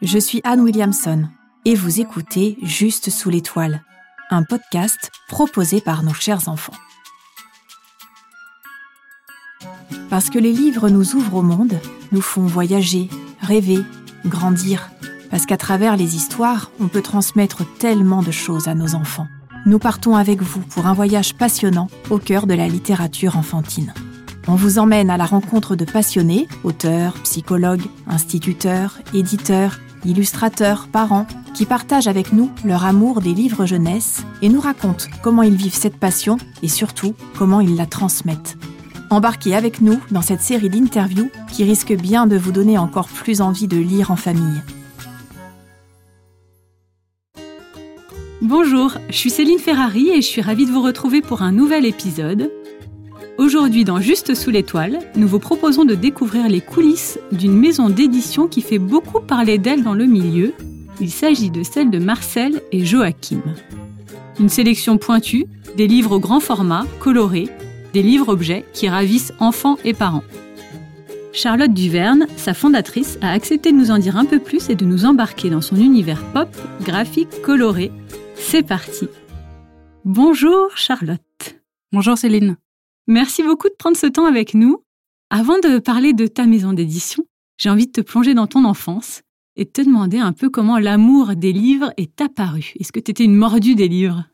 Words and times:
Je 0.00 0.18
suis 0.18 0.40
Anne 0.44 0.60
Williamson 0.60 1.24
et 1.64 1.74
vous 1.74 2.00
écoutez 2.00 2.56
Juste 2.62 3.10
sous 3.10 3.30
l'étoile, 3.30 3.82
un 4.30 4.44
podcast 4.44 5.10
proposé 5.26 5.80
par 5.80 6.04
nos 6.04 6.14
chers 6.14 6.48
enfants. 6.48 6.76
Parce 10.08 10.30
que 10.30 10.38
les 10.38 10.52
livres 10.52 10.88
nous 10.88 11.16
ouvrent 11.16 11.38
au 11.38 11.42
monde, 11.42 11.80
nous 12.12 12.20
font 12.20 12.46
voyager, 12.46 13.08
rêver, 13.40 13.80
grandir. 14.24 14.88
Parce 15.32 15.46
qu'à 15.46 15.56
travers 15.56 15.96
les 15.96 16.14
histoires, 16.14 16.70
on 16.78 16.86
peut 16.86 17.02
transmettre 17.02 17.64
tellement 17.78 18.22
de 18.22 18.30
choses 18.30 18.68
à 18.68 18.76
nos 18.76 18.94
enfants. 18.94 19.26
Nous 19.66 19.80
partons 19.80 20.14
avec 20.14 20.42
vous 20.42 20.60
pour 20.60 20.86
un 20.86 20.94
voyage 20.94 21.34
passionnant 21.34 21.88
au 22.08 22.18
cœur 22.18 22.46
de 22.46 22.54
la 22.54 22.68
littérature 22.68 23.36
enfantine. 23.36 23.92
On 24.46 24.54
vous 24.54 24.78
emmène 24.78 25.10
à 25.10 25.16
la 25.16 25.26
rencontre 25.26 25.74
de 25.74 25.84
passionnés, 25.84 26.46
auteurs, 26.62 27.14
psychologues, 27.24 27.84
instituteurs, 28.06 28.96
éditeurs, 29.12 29.78
illustrateurs, 30.04 30.88
parents, 30.90 31.26
qui 31.54 31.66
partagent 31.66 32.08
avec 32.08 32.32
nous 32.32 32.50
leur 32.64 32.84
amour 32.84 33.20
des 33.20 33.34
livres 33.34 33.66
jeunesse 33.66 34.22
et 34.42 34.48
nous 34.48 34.60
racontent 34.60 35.06
comment 35.22 35.42
ils 35.42 35.56
vivent 35.56 35.74
cette 35.74 35.96
passion 35.96 36.36
et 36.62 36.68
surtout 36.68 37.14
comment 37.36 37.60
ils 37.60 37.76
la 37.76 37.86
transmettent. 37.86 38.56
Embarquez 39.10 39.54
avec 39.54 39.80
nous 39.80 39.98
dans 40.10 40.22
cette 40.22 40.42
série 40.42 40.68
d'interviews 40.68 41.30
qui 41.50 41.64
risque 41.64 41.94
bien 41.94 42.26
de 42.26 42.36
vous 42.36 42.52
donner 42.52 42.76
encore 42.76 43.08
plus 43.08 43.40
envie 43.40 43.66
de 43.66 43.78
lire 43.78 44.10
en 44.10 44.16
famille. 44.16 44.62
Bonjour, 48.40 48.92
je 49.08 49.16
suis 49.16 49.30
Céline 49.30 49.58
Ferrari 49.58 50.10
et 50.10 50.22
je 50.22 50.26
suis 50.26 50.42
ravie 50.42 50.64
de 50.64 50.70
vous 50.70 50.82
retrouver 50.82 51.22
pour 51.22 51.42
un 51.42 51.52
nouvel 51.52 51.84
épisode. 51.84 52.52
Aujourd'hui, 53.38 53.84
dans 53.84 54.00
Juste 54.00 54.34
sous 54.34 54.50
l'étoile, 54.50 54.98
nous 55.14 55.28
vous 55.28 55.38
proposons 55.38 55.84
de 55.84 55.94
découvrir 55.94 56.48
les 56.48 56.60
coulisses 56.60 57.20
d'une 57.30 57.56
maison 57.56 57.88
d'édition 57.88 58.48
qui 58.48 58.62
fait 58.62 58.80
beaucoup 58.80 59.20
parler 59.20 59.58
d'elle 59.58 59.84
dans 59.84 59.94
le 59.94 60.06
milieu. 60.06 60.52
Il 61.00 61.12
s'agit 61.12 61.48
de 61.48 61.62
celle 61.62 61.90
de 61.90 62.00
Marcel 62.00 62.60
et 62.72 62.84
Joachim. 62.84 63.42
Une 64.40 64.48
sélection 64.48 64.98
pointue, 64.98 65.46
des 65.76 65.86
livres 65.86 66.16
au 66.16 66.18
grand 66.18 66.40
format, 66.40 66.84
colorés, 66.98 67.48
des 67.92 68.02
livres-objets 68.02 68.64
qui 68.72 68.88
ravissent 68.88 69.32
enfants 69.38 69.78
et 69.84 69.94
parents. 69.94 70.24
Charlotte 71.32 71.72
Duverne, 71.72 72.26
sa 72.36 72.54
fondatrice, 72.54 73.18
a 73.22 73.30
accepté 73.30 73.70
de 73.70 73.76
nous 73.76 73.92
en 73.92 73.98
dire 73.98 74.16
un 74.16 74.24
peu 74.24 74.40
plus 74.40 74.68
et 74.68 74.74
de 74.74 74.84
nous 74.84 75.04
embarquer 75.04 75.48
dans 75.48 75.60
son 75.60 75.76
univers 75.76 76.24
pop, 76.32 76.48
graphique, 76.82 77.40
coloré. 77.42 77.92
C'est 78.34 78.66
parti 78.66 79.06
Bonjour 80.04 80.76
Charlotte 80.76 81.20
Bonjour 81.92 82.18
Céline 82.18 82.56
Merci 83.08 83.42
beaucoup 83.42 83.68
de 83.68 83.74
prendre 83.78 83.96
ce 83.96 84.06
temps 84.06 84.26
avec 84.26 84.52
nous. 84.52 84.82
Avant 85.30 85.58
de 85.58 85.78
parler 85.78 86.12
de 86.12 86.26
ta 86.26 86.44
maison 86.44 86.74
d'édition, 86.74 87.24
j'ai 87.56 87.70
envie 87.70 87.86
de 87.86 87.92
te 87.92 88.02
plonger 88.02 88.34
dans 88.34 88.46
ton 88.46 88.66
enfance 88.66 89.22
et 89.56 89.64
de 89.64 89.70
te 89.70 89.80
demander 89.80 90.18
un 90.18 90.34
peu 90.34 90.50
comment 90.50 90.78
l'amour 90.78 91.34
des 91.34 91.54
livres 91.54 91.90
est 91.96 92.20
apparu. 92.20 92.74
Est-ce 92.78 92.92
que 92.92 93.00
tu 93.00 93.10
étais 93.10 93.24
une 93.24 93.34
mordue 93.34 93.74
des 93.74 93.88
livres? 93.88 94.26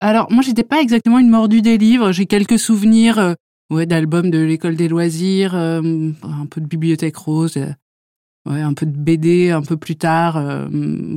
Alors, 0.00 0.32
moi, 0.32 0.42
j'étais 0.42 0.64
pas 0.64 0.80
exactement 0.80 1.18
une 1.18 1.28
mordue 1.28 1.60
des 1.60 1.76
livres. 1.76 2.10
J'ai 2.12 2.24
quelques 2.24 2.58
souvenirs 2.58 3.18
euh, 3.18 3.84
d'albums 3.84 4.30
de 4.30 4.38
l'école 4.38 4.76
des 4.76 4.88
loisirs, 4.88 5.54
euh, 5.54 6.10
un 6.22 6.46
peu 6.46 6.62
de 6.62 6.66
bibliothèque 6.66 7.16
rose, 7.16 7.58
euh, 7.58 7.70
un 8.46 8.72
peu 8.72 8.86
de 8.86 8.96
BD 8.96 9.50
un 9.50 9.62
peu 9.62 9.76
plus 9.76 9.96
tard. 9.96 10.42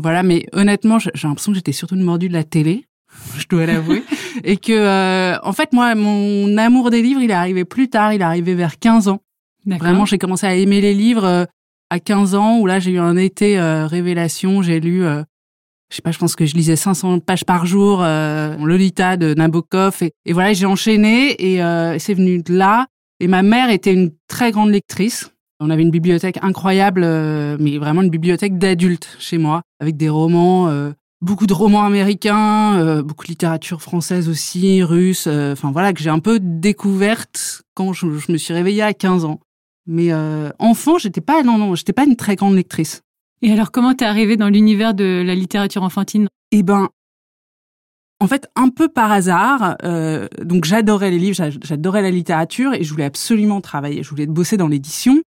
voilà, 0.02 0.22
mais 0.22 0.46
honnêtement, 0.52 1.00
j'ai 1.00 1.12
l'impression 1.24 1.54
que 1.54 1.56
j'étais 1.56 1.72
surtout 1.72 1.96
une 1.96 2.04
mordue 2.04 2.28
de 2.28 2.34
la 2.34 2.44
télé. 2.44 2.86
je 3.38 3.46
dois 3.48 3.66
l'avouer. 3.66 4.04
et 4.44 4.58
que, 4.58 4.74
euh, 4.74 5.38
en 5.44 5.54
fait, 5.54 5.74
moi, 5.74 5.96
mon 5.96 6.58
amour 6.58 6.90
des 6.90 7.02
livres, 7.02 7.22
il 7.22 7.32
est 7.32 7.36
arrivé 7.36 7.66
plus 7.66 7.90
tard. 7.90 8.14
Il 8.14 8.22
est 8.22 8.26
arrivé 8.26 8.56
vers 8.56 8.80
15 8.80 9.08
ans. 9.08 9.20
Vraiment, 9.66 10.06
j'ai 10.06 10.18
commencé 10.18 10.46
à 10.46 10.56
aimer 10.56 10.80
les 10.80 10.94
livres 10.94 11.26
euh, 11.26 11.46
à 11.90 12.00
15 12.00 12.36
ans, 12.36 12.60
où 12.60 12.68
là, 12.68 12.80
j'ai 12.80 12.92
eu 12.92 13.00
un 13.00 13.18
été 13.18 13.58
euh, 13.58 13.88
révélation. 13.88 14.62
J'ai 14.62 14.80
lu, 14.80 15.02
je 15.02 15.96
sais 15.96 16.02
pas, 16.02 16.12
je 16.12 16.20
pense 16.20 16.36
que 16.36 16.46
je 16.46 16.56
lisais 16.56 16.76
500 16.76 17.20
pages 17.20 17.46
par 17.46 17.66
jour, 17.66 18.02
Lolita 18.02 19.18
de 19.18 19.34
Nabokov. 19.34 19.98
Et, 20.02 20.12
et 20.26 20.34
voilà, 20.34 20.54
j'ai 20.54 20.66
enchaîné 20.66 21.32
et 21.40 21.60
c'est 22.00 22.14
venu 22.14 22.42
de 22.42 22.54
là. 22.54 22.88
Et 23.20 23.28
ma 23.28 23.44
mère 23.44 23.70
était 23.70 23.94
une 23.94 24.12
très 24.28 24.52
grande 24.52 24.72
lectrice. 24.72 25.32
On 25.62 25.70
avait 25.70 25.84
une 25.84 25.92
bibliothèque 25.92 26.38
incroyable, 26.42 27.02
mais 27.60 27.78
vraiment 27.78 28.02
une 28.02 28.10
bibliothèque 28.10 28.58
d'adultes 28.58 29.16
chez 29.20 29.38
moi, 29.38 29.62
avec 29.80 29.96
des 29.96 30.10
romans 30.10 30.92
beaucoup 31.26 31.48
de 31.48 31.54
romans 31.54 31.84
américains, 31.84 32.78
euh, 32.80 33.02
beaucoup 33.02 33.26
de 33.26 33.30
littérature 33.30 33.82
française 33.82 34.30
aussi, 34.30 34.84
russe. 34.84 35.26
Euh, 35.28 35.54
enfin 35.54 35.72
voilà 35.72 35.92
que 35.92 36.00
j'ai 36.02 36.12
un 36.12 36.20
peu 36.20 36.40
découverte 36.40 37.64
quand 37.74 37.92
je, 37.92 38.06
me 38.06 38.38
suis 38.38 38.54
réveillée 38.54 38.84
à 38.84 38.94
15 38.94 39.26
ans. 39.26 39.40
Mais 39.88 40.14
euh, 40.14 40.52
enfant, 40.60 40.98
j'étais 40.98 41.22
pas 41.22 41.44
non 41.44 41.58
non, 41.58 41.76
j'étais 41.76 41.94
pas 41.94 42.06
une 42.06 42.16
très 42.16 42.36
grande 42.36 42.56
lectrice. 42.56 43.02
Et 43.42 43.52
alors 43.52 43.72
comment 43.72 43.94
t'es 43.94 44.06
arrivée 44.06 44.38
dans 44.38 44.50
l'univers 44.50 44.94
de 44.94 45.24
la 45.26 45.36
littérature 45.36 45.84
enfantine? 45.84 46.28
Eh 46.52 46.64
ben 46.64 46.90
en 48.22 48.28
fait, 48.28 48.48
un 48.56 48.70
peu 48.70 48.88
par 48.88 49.12
hasard, 49.12 49.76
donc 50.42 50.64
j'adorais 50.64 51.12
les 51.12 51.20
livres, 51.20 51.38
j'adorais 51.62 52.02
la 52.02 52.12
littérature 52.12 52.74
et 52.74 52.82
je 52.82 52.90
voulais 52.90 53.04
absolument 53.04 53.60
travailler, 53.60 54.04
je 54.04 54.10
voulais 54.10 54.26
bosser 54.26 54.56
dans 54.56 54.70
l'édition. 54.70 55.22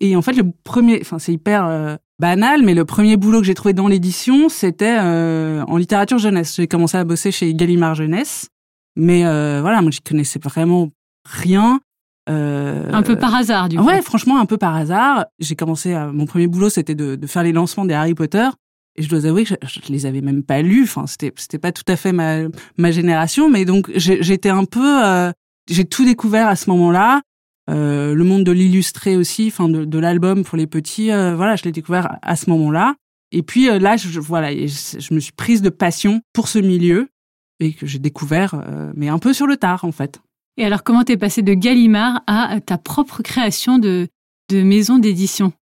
Et 0.00 0.16
en 0.16 0.22
fait, 0.22 0.32
le 0.32 0.50
premier, 0.64 0.98
enfin 1.00 1.20
c'est 1.20 1.32
hyper 1.32 1.98
banal, 2.18 2.62
mais 2.62 2.74
le 2.74 2.84
premier 2.84 3.16
boulot 3.16 3.40
que 3.40 3.46
j'ai 3.46 3.54
trouvé 3.54 3.74
dans 3.74 3.88
l'édition, 3.88 4.48
c'était 4.48 4.98
euh, 5.00 5.62
en 5.66 5.76
littérature 5.76 6.18
jeunesse. 6.18 6.56
J'ai 6.56 6.68
commencé 6.68 6.96
à 6.96 7.04
bosser 7.04 7.32
chez 7.32 7.52
Gallimard 7.54 7.94
Jeunesse, 7.94 8.48
mais 8.96 9.24
euh, 9.24 9.60
voilà, 9.60 9.82
moi 9.82 9.90
je 9.90 10.00
connaissais 10.00 10.38
vraiment 10.42 10.90
rien. 11.24 11.80
Euh, 12.28 12.88
un 12.92 13.02
peu 13.02 13.16
par 13.16 13.34
hasard, 13.34 13.68
du 13.68 13.76
coup. 13.76 13.84
Ouais, 13.84 14.00
franchement, 14.02 14.38
un 14.38 14.46
peu 14.46 14.56
par 14.56 14.76
hasard. 14.76 15.26
J'ai 15.40 15.56
commencé 15.56 15.92
à, 15.92 16.12
mon 16.12 16.26
premier 16.26 16.46
boulot, 16.46 16.68
c'était 16.68 16.94
de, 16.94 17.16
de, 17.16 17.26
faire 17.26 17.42
les 17.42 17.52
lancements 17.52 17.84
des 17.84 17.94
Harry 17.94 18.14
Potter. 18.14 18.48
Et 18.94 19.02
je 19.02 19.08
dois 19.08 19.26
avouer 19.26 19.44
que 19.44 19.54
je, 19.62 19.80
je 19.84 19.92
les 19.92 20.06
avais 20.06 20.20
même 20.20 20.42
pas 20.42 20.62
lus. 20.62 20.84
Enfin, 20.84 21.06
c'était, 21.06 21.32
c'était 21.36 21.58
pas 21.58 21.72
tout 21.72 21.84
à 21.88 21.96
fait 21.96 22.12
ma, 22.12 22.42
ma 22.76 22.90
génération, 22.90 23.48
mais 23.50 23.64
donc 23.64 23.90
j'étais 23.96 24.50
un 24.50 24.64
peu, 24.64 25.04
euh, 25.04 25.32
j'ai 25.68 25.84
tout 25.84 26.04
découvert 26.04 26.46
à 26.46 26.56
ce 26.56 26.70
moment-là. 26.70 27.22
Euh, 27.72 28.14
le 28.14 28.24
monde 28.24 28.44
de 28.44 28.52
l'illustré 28.52 29.16
aussi, 29.16 29.46
enfin 29.48 29.68
de, 29.68 29.84
de 29.84 29.98
l'album 29.98 30.44
pour 30.44 30.58
les 30.58 30.66
petits, 30.66 31.10
euh, 31.10 31.34
voilà, 31.34 31.56
je 31.56 31.64
l'ai 31.64 31.72
découvert 31.72 32.18
à 32.20 32.36
ce 32.36 32.50
moment-là. 32.50 32.96
Et 33.30 33.42
puis 33.42 33.70
euh, 33.70 33.78
là, 33.78 33.96
je, 33.96 34.20
voilà, 34.20 34.52
je, 34.52 35.14
me 35.14 35.20
suis 35.20 35.32
prise 35.32 35.62
de 35.62 35.70
passion 35.70 36.20
pour 36.32 36.48
ce 36.48 36.58
milieu 36.58 37.08
et 37.60 37.72
que 37.72 37.86
j'ai 37.86 37.98
découvert, 38.00 38.60
mais 38.96 39.08
un 39.08 39.20
peu 39.20 39.32
sur 39.32 39.46
le 39.46 39.56
tard 39.56 39.84
en 39.84 39.92
fait. 39.92 40.20
Et 40.56 40.64
alors, 40.64 40.82
comment 40.82 41.04
t'es 41.04 41.16
passé 41.16 41.42
de 41.42 41.54
Gallimard 41.54 42.22
à 42.26 42.60
ta 42.60 42.76
propre 42.76 43.22
création 43.22 43.78
de, 43.78 44.08
de 44.50 44.62
maison 44.62 44.98
d'édition? 44.98 45.52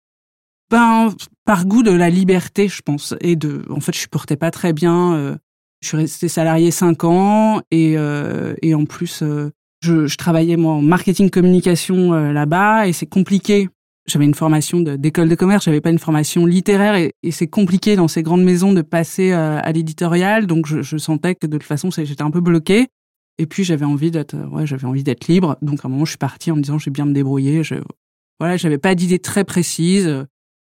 Ben, 0.71 1.13
par 1.45 1.67
goût 1.67 1.83
de 1.83 1.91
la 1.91 2.09
liberté, 2.09 2.67
je 2.67 2.81
pense. 2.81 3.13
Et 3.21 3.35
de, 3.35 3.65
en 3.69 3.79
fait, 3.81 3.93
je 3.93 3.99
supportais 3.99 4.35
pas 4.35 4.49
très 4.49 4.73
bien. 4.73 5.37
je 5.81 5.87
suis 5.87 5.97
restée 5.97 6.27
salariée 6.27 6.71
cinq 6.71 7.03
ans 7.03 7.61
et, 7.69 7.97
et 8.63 8.73
en 8.73 8.85
plus, 8.85 9.23
je, 9.81 10.07
je 10.07 10.17
travaillais 10.17 10.57
moi 10.57 10.73
en 10.73 10.81
marketing 10.81 11.29
communication 11.29 12.13
euh, 12.13 12.31
là-bas 12.31 12.87
et 12.87 12.93
c'est 12.93 13.07
compliqué. 13.07 13.69
J'avais 14.07 14.25
une 14.25 14.33
formation 14.33 14.81
d'école 14.81 15.29
de, 15.29 15.35
commerce, 15.35 15.65
j'avais 15.65 15.79
pas 15.79 15.91
une 15.91 15.99
formation 15.99 16.45
littéraire 16.45 16.95
et, 16.95 17.11
et 17.21 17.31
c'est 17.31 17.47
compliqué 17.47 17.95
dans 17.95 18.07
ces 18.07 18.23
grandes 18.23 18.43
maisons 18.43 18.73
de 18.73 18.81
passer 18.81 19.31
euh, 19.31 19.59
à 19.61 19.71
l'éditorial. 19.71 20.47
Donc 20.47 20.65
je, 20.65 20.81
je, 20.81 20.97
sentais 20.97 21.35
que 21.35 21.45
de 21.45 21.57
toute 21.57 21.67
façon 21.67 21.89
j'étais 21.91 22.23
un 22.23 22.31
peu 22.31 22.41
bloqué. 22.41 22.87
Et 23.37 23.45
puis 23.45 23.63
j'avais 23.63 23.85
envie 23.85 24.11
d'être, 24.11 24.35
ouais, 24.51 24.65
j'avais 24.65 24.85
envie 24.85 25.03
d'être 25.03 25.27
libre. 25.27 25.57
Donc 25.61 25.83
à 25.83 25.87
un 25.87 25.91
moment 25.91 26.05
je 26.05 26.11
suis 26.11 26.17
partie 26.17 26.51
en 26.51 26.55
me 26.55 26.61
disant 26.61 26.77
je 26.77 26.85
vais 26.85 26.91
bien 26.91 27.05
me 27.05 27.13
débrouiller. 27.13 27.63
Je, 27.63 27.75
voilà, 28.39 28.57
j'avais 28.57 28.79
pas 28.79 28.95
d'idée 28.95 29.19
très 29.19 29.43
précise. 29.43 30.25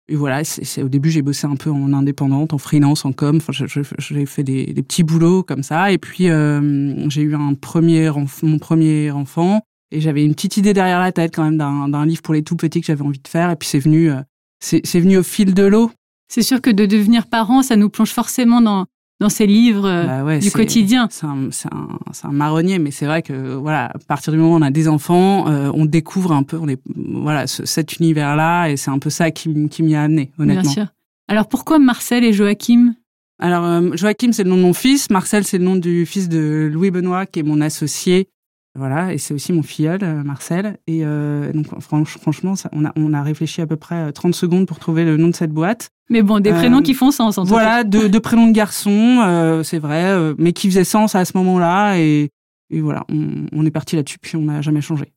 Et 0.08 0.14
voilà, 0.14 0.44
c'est 0.44 0.82
au 0.82 0.88
début 0.88 1.10
j'ai 1.10 1.22
bossé 1.22 1.48
un 1.48 1.56
peu 1.56 1.70
en 1.70 1.92
indépendante, 1.92 2.52
en 2.52 2.58
freelance, 2.58 3.04
en 3.04 3.12
com. 3.12 3.36
Enfin, 3.36 3.52
j'ai 3.98 4.26
fait 4.26 4.44
des, 4.44 4.66
des, 4.66 4.82
petits 4.82 5.02
boulots 5.02 5.42
comme 5.42 5.64
ça. 5.64 5.90
Et 5.90 5.98
puis 5.98 6.30
euh, 6.30 7.08
j'ai 7.08 7.22
eu 7.22 7.34
un 7.34 7.54
premier 7.54 8.10
mon 8.42 8.58
premier 8.58 9.10
enfant 9.10 9.62
et 9.90 10.00
j'avais 10.00 10.24
une 10.24 10.34
petite 10.34 10.58
idée 10.58 10.74
derrière 10.74 11.00
la 11.00 11.10
tête 11.10 11.34
quand 11.34 11.44
même 11.44 11.56
d'un 11.56 12.06
livre 12.06 12.22
pour 12.22 12.34
les 12.34 12.42
tout 12.42 12.56
petits 12.56 12.80
que 12.80 12.86
j'avais 12.86 13.02
envie 13.02 13.18
de 13.18 13.28
faire. 13.28 13.50
Et 13.50 13.56
puis 13.56 13.68
c'est 13.68 13.80
venu 13.80 14.10
euh, 14.10 14.20
c'est 14.60 15.00
venu 15.00 15.18
au 15.18 15.22
fil 15.24 15.54
de 15.54 15.64
l'eau. 15.64 15.90
C'est 16.28 16.42
sûr 16.42 16.60
que 16.60 16.70
de 16.70 16.86
devenir 16.86 17.26
parent, 17.26 17.62
ça 17.62 17.76
nous 17.76 17.91
plonge 17.91 18.10
forcément 18.10 18.60
dans 18.60 18.86
dans 19.21 19.28
ces 19.28 19.47
livres 19.47 19.86
euh, 19.86 20.24
bah 20.24 20.39
du 20.39 20.51
quotidien. 20.51 21.09
C'est 21.10 21.27
un, 21.27 21.48
un, 21.72 21.98
un, 22.22 22.33
marronnier, 22.33 22.78
mais 22.78 22.91
c'est 22.91 23.07
vrai 23.07 23.22
que 23.22 23.54
voilà, 23.54 23.86
à 23.86 23.98
partir 24.07 24.33
du 24.33 24.39
moment 24.39 24.54
où 24.54 24.59
on 24.59 24.63
a 24.63 24.71
des 24.71 24.89
enfants, 24.89 25.48
euh, 25.48 25.71
on 25.74 25.86
découvre 25.86 26.33
un 26.33 26.42
peu, 26.42 26.59
on 26.59 26.68
est, 26.68 26.80
voilà, 26.95 27.47
cet 27.47 27.97
univers-là, 27.97 28.68
et 28.68 28.77
c'est 28.77 28.91
un 28.91 28.98
peu 28.98 29.10
ça 29.10 29.30
qui, 29.30 29.68
qui 29.68 29.83
m'y 29.83 29.95
a 29.95 30.03
amené, 30.03 30.33
honnêtement. 30.39 30.63
Bien 30.63 30.71
sûr. 30.71 30.86
Alors 31.28 31.48
pourquoi 31.48 31.78
Marcel 31.78 32.24
et 32.24 32.33
Joachim? 32.33 32.95
Alors 33.39 33.65
euh, 33.65 33.91
Joachim, 33.95 34.33
c'est 34.33 34.45
le 34.45 34.51
nom 34.51 34.57
de 34.57 34.63
mon 34.63 34.72
fils, 34.72 35.10
Marcel, 35.10 35.45
c'est 35.45 35.59
le 35.59 35.65
nom 35.65 35.77
du 35.77 36.07
fils 36.07 36.28
de 36.28 36.71
Louis 36.72 36.91
Benoît, 36.91 37.27
qui 37.27 37.41
est 37.41 37.42
mon 37.42 37.60
associé 37.60 38.28
voilà, 38.76 39.12
et 39.12 39.18
c'est 39.18 39.32
aussi 39.32 39.52
mon 39.52 39.62
filleul, 39.62 40.00
euh, 40.02 40.22
Marcel. 40.22 40.78
Et 40.86 41.00
euh, 41.02 41.52
donc, 41.52 41.66
franchement, 41.80 42.54
on, 42.72 42.84
a, 42.84 42.92
on 42.96 43.12
a 43.12 43.22
réfléchi 43.22 43.60
à 43.60 43.66
peu 43.66 43.76
près 43.76 44.12
30 44.12 44.30
euh, 44.30 44.36
secondes 44.36 44.66
pour 44.66 44.78
trouver 44.78 45.04
le 45.04 45.16
nom 45.16 45.28
de 45.28 45.34
cette 45.34 45.52
boîte. 45.52 45.90
Mais 46.10 46.22
bon, 46.22 46.40
des 46.40 46.52
prénoms 46.52 46.82
qui 46.82 46.94
font 46.94 47.10
sens, 47.10 47.38
en 47.38 47.42
tout 47.42 47.48
Voilà, 47.48 47.84
deux, 47.84 48.08
de 48.08 48.18
prénoms 48.18 48.46
de 48.46 48.52
garçons, 48.52 49.60
c'est 49.64 49.78
vrai, 49.78 50.14
mais 50.38 50.52
qui 50.52 50.68
faisaient 50.68 50.84
sens 50.84 51.16
à 51.16 51.24
ce 51.24 51.36
moment-là. 51.36 51.98
Et, 51.98 52.30
et 52.70 52.80
voilà, 52.80 53.04
on, 53.08 53.46
on 53.52 53.66
est 53.66 53.70
parti 53.70 53.96
là-dessus, 53.96 54.18
puis 54.20 54.36
on 54.36 54.42
n'a 54.42 54.62
jamais 54.62 54.80
changé. 54.80 55.12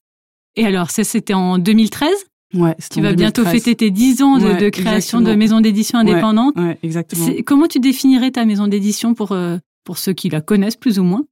Et 0.55 0.65
alors, 0.65 0.89
ça, 0.89 1.03
c'était 1.03 1.35
en 1.35 1.59
2013 1.59 2.09
Ouais, 2.55 2.75
tu 2.91 3.01
vas 3.01 3.13
bientôt 3.13 3.45
fêter 3.45 3.75
tes 3.75 3.91
10 3.91 4.23
ans 4.23 4.37
de, 4.39 4.69
création 4.69 5.21
de 5.21 5.35
maison 5.35 5.61
d'édition 5.61 5.99
indépendante. 5.99 6.55
Ouais, 6.57 6.79
exactement. 6.81 7.27
Comment 7.45 7.67
tu 7.67 7.79
définirais 7.79 8.31
ta 8.31 8.45
maison 8.45 8.67
d'édition 8.67 9.13
pour, 9.13 9.37
pour 9.83 9.97
ceux 9.99 10.13
qui 10.13 10.29
la 10.29 10.41
connaissent 10.41 10.75
plus 10.75 10.97
ou 10.97 11.03
moins 11.03 11.25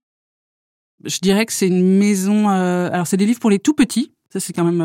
Je 1.03 1.19
dirais 1.19 1.45
que 1.45 1.53
c'est 1.53 1.67
une 1.67 1.97
maison. 1.97 2.49
alors, 2.49 3.07
c'est 3.07 3.17
des 3.17 3.25
livres 3.25 3.39
pour 3.39 3.49
les 3.49 3.59
tout 3.59 3.73
petits. 3.73 4.11
Ça, 4.31 4.39
c'est 4.39 4.53
quand 4.53 4.65
même 4.65 4.81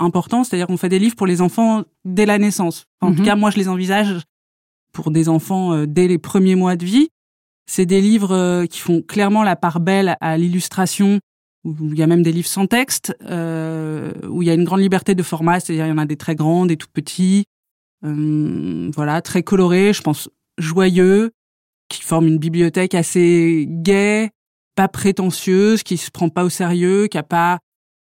important. 0.00 0.44
C'est-à-dire 0.44 0.66
qu'on 0.66 0.76
fait 0.76 0.88
des 0.88 0.98
livres 0.98 1.16
pour 1.16 1.26
les 1.26 1.40
enfants 1.40 1.84
dès 2.04 2.26
la 2.26 2.38
naissance. 2.38 2.86
en 3.00 3.12
tout 3.12 3.20
mhm. 3.20 3.26
cas, 3.26 3.36
moi, 3.36 3.50
je 3.50 3.56
les 3.56 3.68
envisage 3.68 4.22
pour 4.92 5.10
des 5.10 5.28
enfants 5.28 5.84
dès 5.86 6.08
les 6.08 6.18
premiers 6.18 6.54
mois 6.54 6.76
de 6.76 6.84
vie. 6.84 7.08
C'est 7.66 7.84
des 7.84 8.00
livres 8.00 8.64
qui 8.66 8.78
font 8.78 9.02
clairement 9.02 9.42
la 9.42 9.56
part 9.56 9.80
belle 9.80 10.16
à 10.20 10.38
l'illustration, 10.38 11.20
où 11.66 11.92
il 11.92 11.98
y 11.98 12.02
a 12.02 12.06
même 12.06 12.22
des 12.22 12.32
livres 12.32 12.48
sans 12.48 12.66
texte, 12.66 13.16
euh, 13.22 14.12
où 14.28 14.42
il 14.42 14.46
y 14.46 14.50
a 14.50 14.54
une 14.54 14.64
grande 14.64 14.80
liberté 14.80 15.14
de 15.14 15.22
format, 15.22 15.60
c'est-à-dire 15.60 15.86
il 15.86 15.90
y 15.90 15.92
en 15.92 15.98
a 15.98 16.06
des 16.06 16.16
très 16.16 16.34
grands, 16.34 16.66
des 16.66 16.76
tout 16.76 16.88
petits, 16.92 17.44
euh, 18.04 18.90
voilà, 18.94 19.20
très 19.20 19.42
colorés, 19.42 19.92
je 19.92 20.02
pense 20.02 20.30
joyeux, 20.58 21.32
qui 21.88 22.02
forment 22.02 22.28
une 22.28 22.38
bibliothèque 22.38 22.94
assez 22.94 23.66
gaie, 23.68 24.30
pas 24.76 24.88
prétentieuse, 24.88 25.82
qui 25.82 25.96
se 25.96 26.10
prend 26.10 26.28
pas 26.28 26.44
au 26.44 26.48
sérieux, 26.48 27.08
qui 27.08 27.18
a 27.18 27.24
pas 27.24 27.58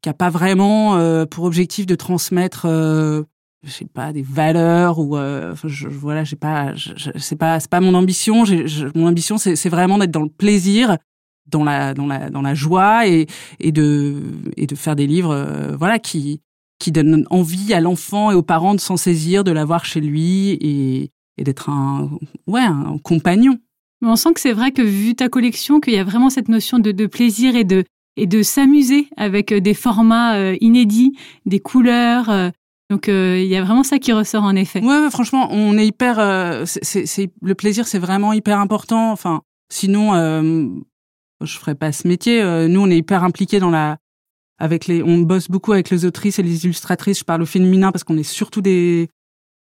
qui 0.03 0.09
a 0.09 0.15
pas 0.15 0.31
vraiment 0.31 0.97
euh, 0.97 1.25
pour 1.25 1.45
objectif 1.45 1.87
de 1.87 1.95
transmettre 1.95 2.67
euh, 2.67 3.23
je 3.65 3.71
sais 3.71 3.87
pas 3.87 4.13
des 4.13 4.23
valeurs 4.23 5.01
ou 5.01 5.17
euh, 5.17 5.55
je, 5.65 5.89
voilà 5.89 6.23
j'ai 6.23 6.37
pas 6.37 6.75
je, 6.77 6.93
c'est 7.17 7.37
pas 7.37 7.59
c'est 7.59 7.71
pas 7.71 7.81
mon 7.81 7.95
ambition 7.95 8.45
mon 8.95 9.09
ambition 9.09 9.39
c'est 9.39 9.57
c'est 9.57 9.69
vraiment 9.69 9.99
d'être 9.99 10.13
dans 10.13 10.23
le 10.23 10.29
plaisir 10.29 10.99
dans 11.49 11.65
la 11.65 11.95
dans 11.95 12.07
la 12.07 12.31
dans 12.31 12.43
la 12.43 12.55
joie 12.55 13.09
et 13.09 13.27
et 13.59 13.73
de 13.73 14.23
et 14.57 14.67
de 14.67 14.75
faire 14.77 14.95
des 14.95 15.07
livres 15.07 15.33
euh, 15.33 15.77
voilà 15.77 15.99
qui 15.99 16.41
qui 16.79 16.93
donnent 16.93 17.27
envie 17.31 17.75
à 17.75 17.81
l'enfant 17.81 18.31
et 18.31 18.35
aux 18.35 18.43
parents 18.43 18.75
de 18.75 18.81
s'en 18.81 18.97
saisir, 18.97 19.43
de 19.43 19.51
l'avoir 19.51 19.85
chez 19.85 20.01
lui 20.01 20.51
et 20.51 21.11
et 21.37 21.45
d'être 21.45 21.69
un 21.69 22.11
ouais 22.47 22.63
un 22.63 22.99
compagnon. 23.03 23.59
On 24.03 24.17
sent 24.17 24.33
que 24.35 24.41
c'est 24.41 24.53
vrai 24.53 24.71
que 24.71 24.83
vu 24.83 25.15
ta 25.15 25.29
collection 25.29 25.81
qu'il 25.81 25.95
y 25.95 25.99
a 25.99 26.05
vraiment 26.05 26.31
cette 26.31 26.49
notion 26.49 26.79
de, 26.79 27.07
plaisir 27.07 27.57
et 27.57 27.65
de 27.65 27.85
et 28.17 28.27
de 28.27 28.43
s'amuser 28.43 29.09
avec 29.17 29.53
euh, 29.53 29.61
des 29.61 29.75
formats 29.75 30.37
euh, 30.37 30.57
inédits, 30.61 31.17
des 31.47 31.61
couleurs. 31.61 32.53
Donc 32.91 33.07
il 33.09 33.45
y 33.45 33.57
a 33.57 33.63
vraiment 33.63 33.85
ça 33.85 33.99
qui 33.99 34.13
ressort 34.13 34.45
en 34.45 34.57
effet. 34.57 34.81
Ouais, 34.81 35.11
franchement, 35.11 35.49
on 35.51 35.77
est 35.77 35.87
hyper. 35.87 36.17
c'est, 36.67 37.31
le 37.43 37.55
plaisir, 37.55 37.87
c'est 37.87 37.99
vraiment 37.99 38.33
hyper 38.33 38.59
important. 38.59 39.13
Enfin, 39.13 39.43
sinon, 39.69 40.15
je 41.41 41.59
ferais 41.59 41.75
pas 41.75 41.93
ce 41.93 42.09
métier. 42.09 42.43
Euh, 42.43 42.69
nous, 42.69 42.81
on 42.81 42.91
est 42.91 42.99
hyper 42.99 43.25
impliqués 43.25 43.61
dans 43.61 43.71
la, 43.71 43.99
avec 44.59 44.87
les, 44.87 45.03
on 45.03 45.19
bosse 45.19 45.49
beaucoup 45.49 45.73
avec 45.73 45.91
les 45.91 46.05
autrices 46.05 46.39
et 46.39 46.43
les 46.43 46.65
illustratrices. 46.65 47.21
Je 47.21 47.25
parle 47.25 47.43
au 47.43 47.47
féminin 47.47 47.93
parce 47.93 48.05
qu'on 48.05 48.19
est 48.19 48.23
surtout 48.23 48.61
des 48.61 49.09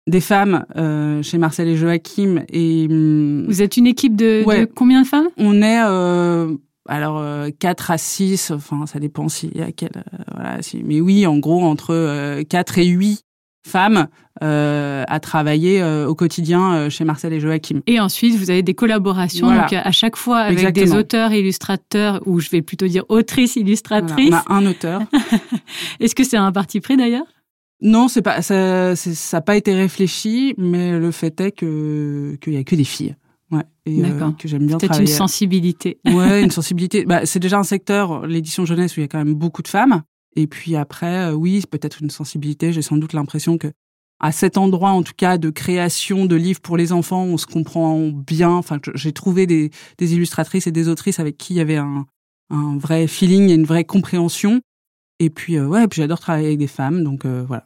des 0.08 0.22
femmes 0.22 0.66
euh, 0.76 1.22
chez 1.24 1.38
Marcel 1.38 1.68
et 1.68 1.78
Joachim. 1.78 2.44
Et 2.50 2.88
hum, 2.90 3.46
vous 3.48 3.62
êtes 3.62 3.78
une 3.78 3.88
équipe 3.88 4.16
de, 4.16 4.44
de 4.46 4.66
combien 4.66 5.02
de 5.02 5.08
femmes? 5.08 5.30
On 5.38 5.62
est 5.62 5.82
euh, 5.84 6.54
alors 6.88 7.20
euh, 7.20 7.50
4 7.58 7.92
à 7.92 7.98
6, 7.98 8.52
enfin 8.52 8.86
ça 8.86 9.00
dépend 9.00 9.30
si 9.30 9.52
à 9.62 9.72
quel 9.72 9.92
euh, 9.96 10.24
voilà, 10.34 10.62
si, 10.62 10.84
mais 10.84 11.02
oui, 11.02 11.26
en 11.26 11.38
gros 11.38 11.64
entre 11.64 12.42
4 12.44 12.78
et 12.80 12.86
8 12.86 13.24
femmes 13.66 14.08
euh, 14.42 15.04
à 15.08 15.20
travailler 15.20 15.82
euh, 15.82 16.08
au 16.08 16.16
quotidien 16.16 16.74
euh, 16.74 16.90
chez 16.90 17.06
Marcel 17.06 17.34
et 17.34 17.40
Joachim. 17.40 17.82
Et 17.88 18.00
ensuite, 18.00 18.36
vous 18.36 18.50
avez 18.50 18.64
des 18.64 18.74
collaborations 18.74 19.48
donc 19.48 19.74
à 19.74 19.92
chaque 19.92 20.16
fois 20.16 20.40
avec 20.40 20.74
des 20.74 20.94
auteurs, 20.94 21.32
illustrateurs, 21.34 22.22
ou 22.26 22.40
je 22.40 22.50
vais 22.50 22.62
plutôt 22.62 22.88
dire 22.88 23.06
autrices, 23.10 23.56
illustratrices. 23.56 24.34
on 24.50 24.54
a 24.54 24.58
un 24.58 24.66
auteur. 24.66 25.02
Est-ce 26.00 26.16
que 26.16 26.24
c'est 26.24 26.38
un 26.38 26.52
parti 26.52 26.82
pris 26.82 26.98
d'ailleurs? 26.98 27.26
Non, 27.84 28.08
c'est 28.08 28.22
pas 28.22 28.42
ça. 28.42 28.96
Ça 28.96 29.38
n'a 29.38 29.42
pas 29.42 29.58
été 29.58 29.74
réfléchi, 29.76 30.56
mais 30.58 30.98
le 30.98 31.12
fait 31.12 31.40
est 31.42 31.52
que 31.52 32.38
qu'il 32.42 32.54
y 32.54 32.58
a 32.58 32.64
que 32.64 32.76
des 32.76 32.86
filles. 32.86 33.16
Ouais, 33.52 33.64
et 33.86 34.02
que 34.40 34.48
j'aime 34.48 34.66
bien 34.66 34.78
Peut-être 34.78 35.02
une 35.02 35.06
sensibilité. 35.08 36.00
Ouais, 36.06 36.42
une 36.42 36.50
sensibilité. 36.60 37.06
Bah, 37.06 37.26
c'est 37.26 37.40
déjà 37.40 37.60
un 37.60 37.64
secteur, 37.64 38.26
l'édition 38.26 38.66
jeunesse, 38.66 38.96
où 38.96 39.02
il 39.02 39.04
y 39.04 39.06
a 39.06 39.08
quand 39.08 39.24
même 39.24 39.36
beaucoup 39.36 39.62
de 39.62 39.68
femmes. 39.68 40.02
Et 40.36 40.48
puis 40.48 40.76
après, 40.76 41.30
euh, 41.30 41.34
oui, 41.34 41.62
peut-être 41.70 42.02
une 42.02 42.10
sensibilité. 42.10 42.74
J'ai 42.74 42.82
sans 42.82 42.98
doute 42.98 43.14
l'impression 43.14 43.58
que 43.58 43.68
à 44.20 44.32
cet 44.32 44.58
endroit, 44.58 44.92
en 44.92 45.04
tout 45.04 45.14
cas, 45.16 45.38
de 45.38 45.50
création 45.50 46.26
de 46.26 46.36
livres 46.36 46.62
pour 46.62 46.78
les 46.78 46.94
enfants, 46.94 47.24
on 47.24 47.38
se 47.38 47.46
comprend 47.46 48.00
bien. 48.08 48.52
Enfin, 48.52 48.80
j'ai 48.96 49.12
trouvé 49.12 49.46
des, 49.46 49.70
des, 49.98 50.14
illustratrices 50.16 50.66
et 50.66 50.72
des 50.72 50.88
autrices 50.88 51.20
avec 51.20 51.38
qui 51.38 51.54
il 51.54 51.58
y 51.58 51.60
avait 51.60 51.78
un, 51.78 52.06
un 52.50 52.78
vrai 52.78 53.08
feeling 53.08 53.50
et 53.50 53.54
une 53.54 53.66
vraie 53.66 53.84
compréhension. 53.84 54.62
Et 55.20 55.30
puis, 55.30 55.58
euh, 55.58 55.68
ouais, 55.68 55.88
puis 55.88 56.02
j'adore 56.02 56.20
travailler 56.20 56.48
avec 56.48 56.60
des 56.60 56.68
femmes, 56.68 57.04
donc 57.04 57.26
euh, 57.26 57.44
voilà. 57.46 57.66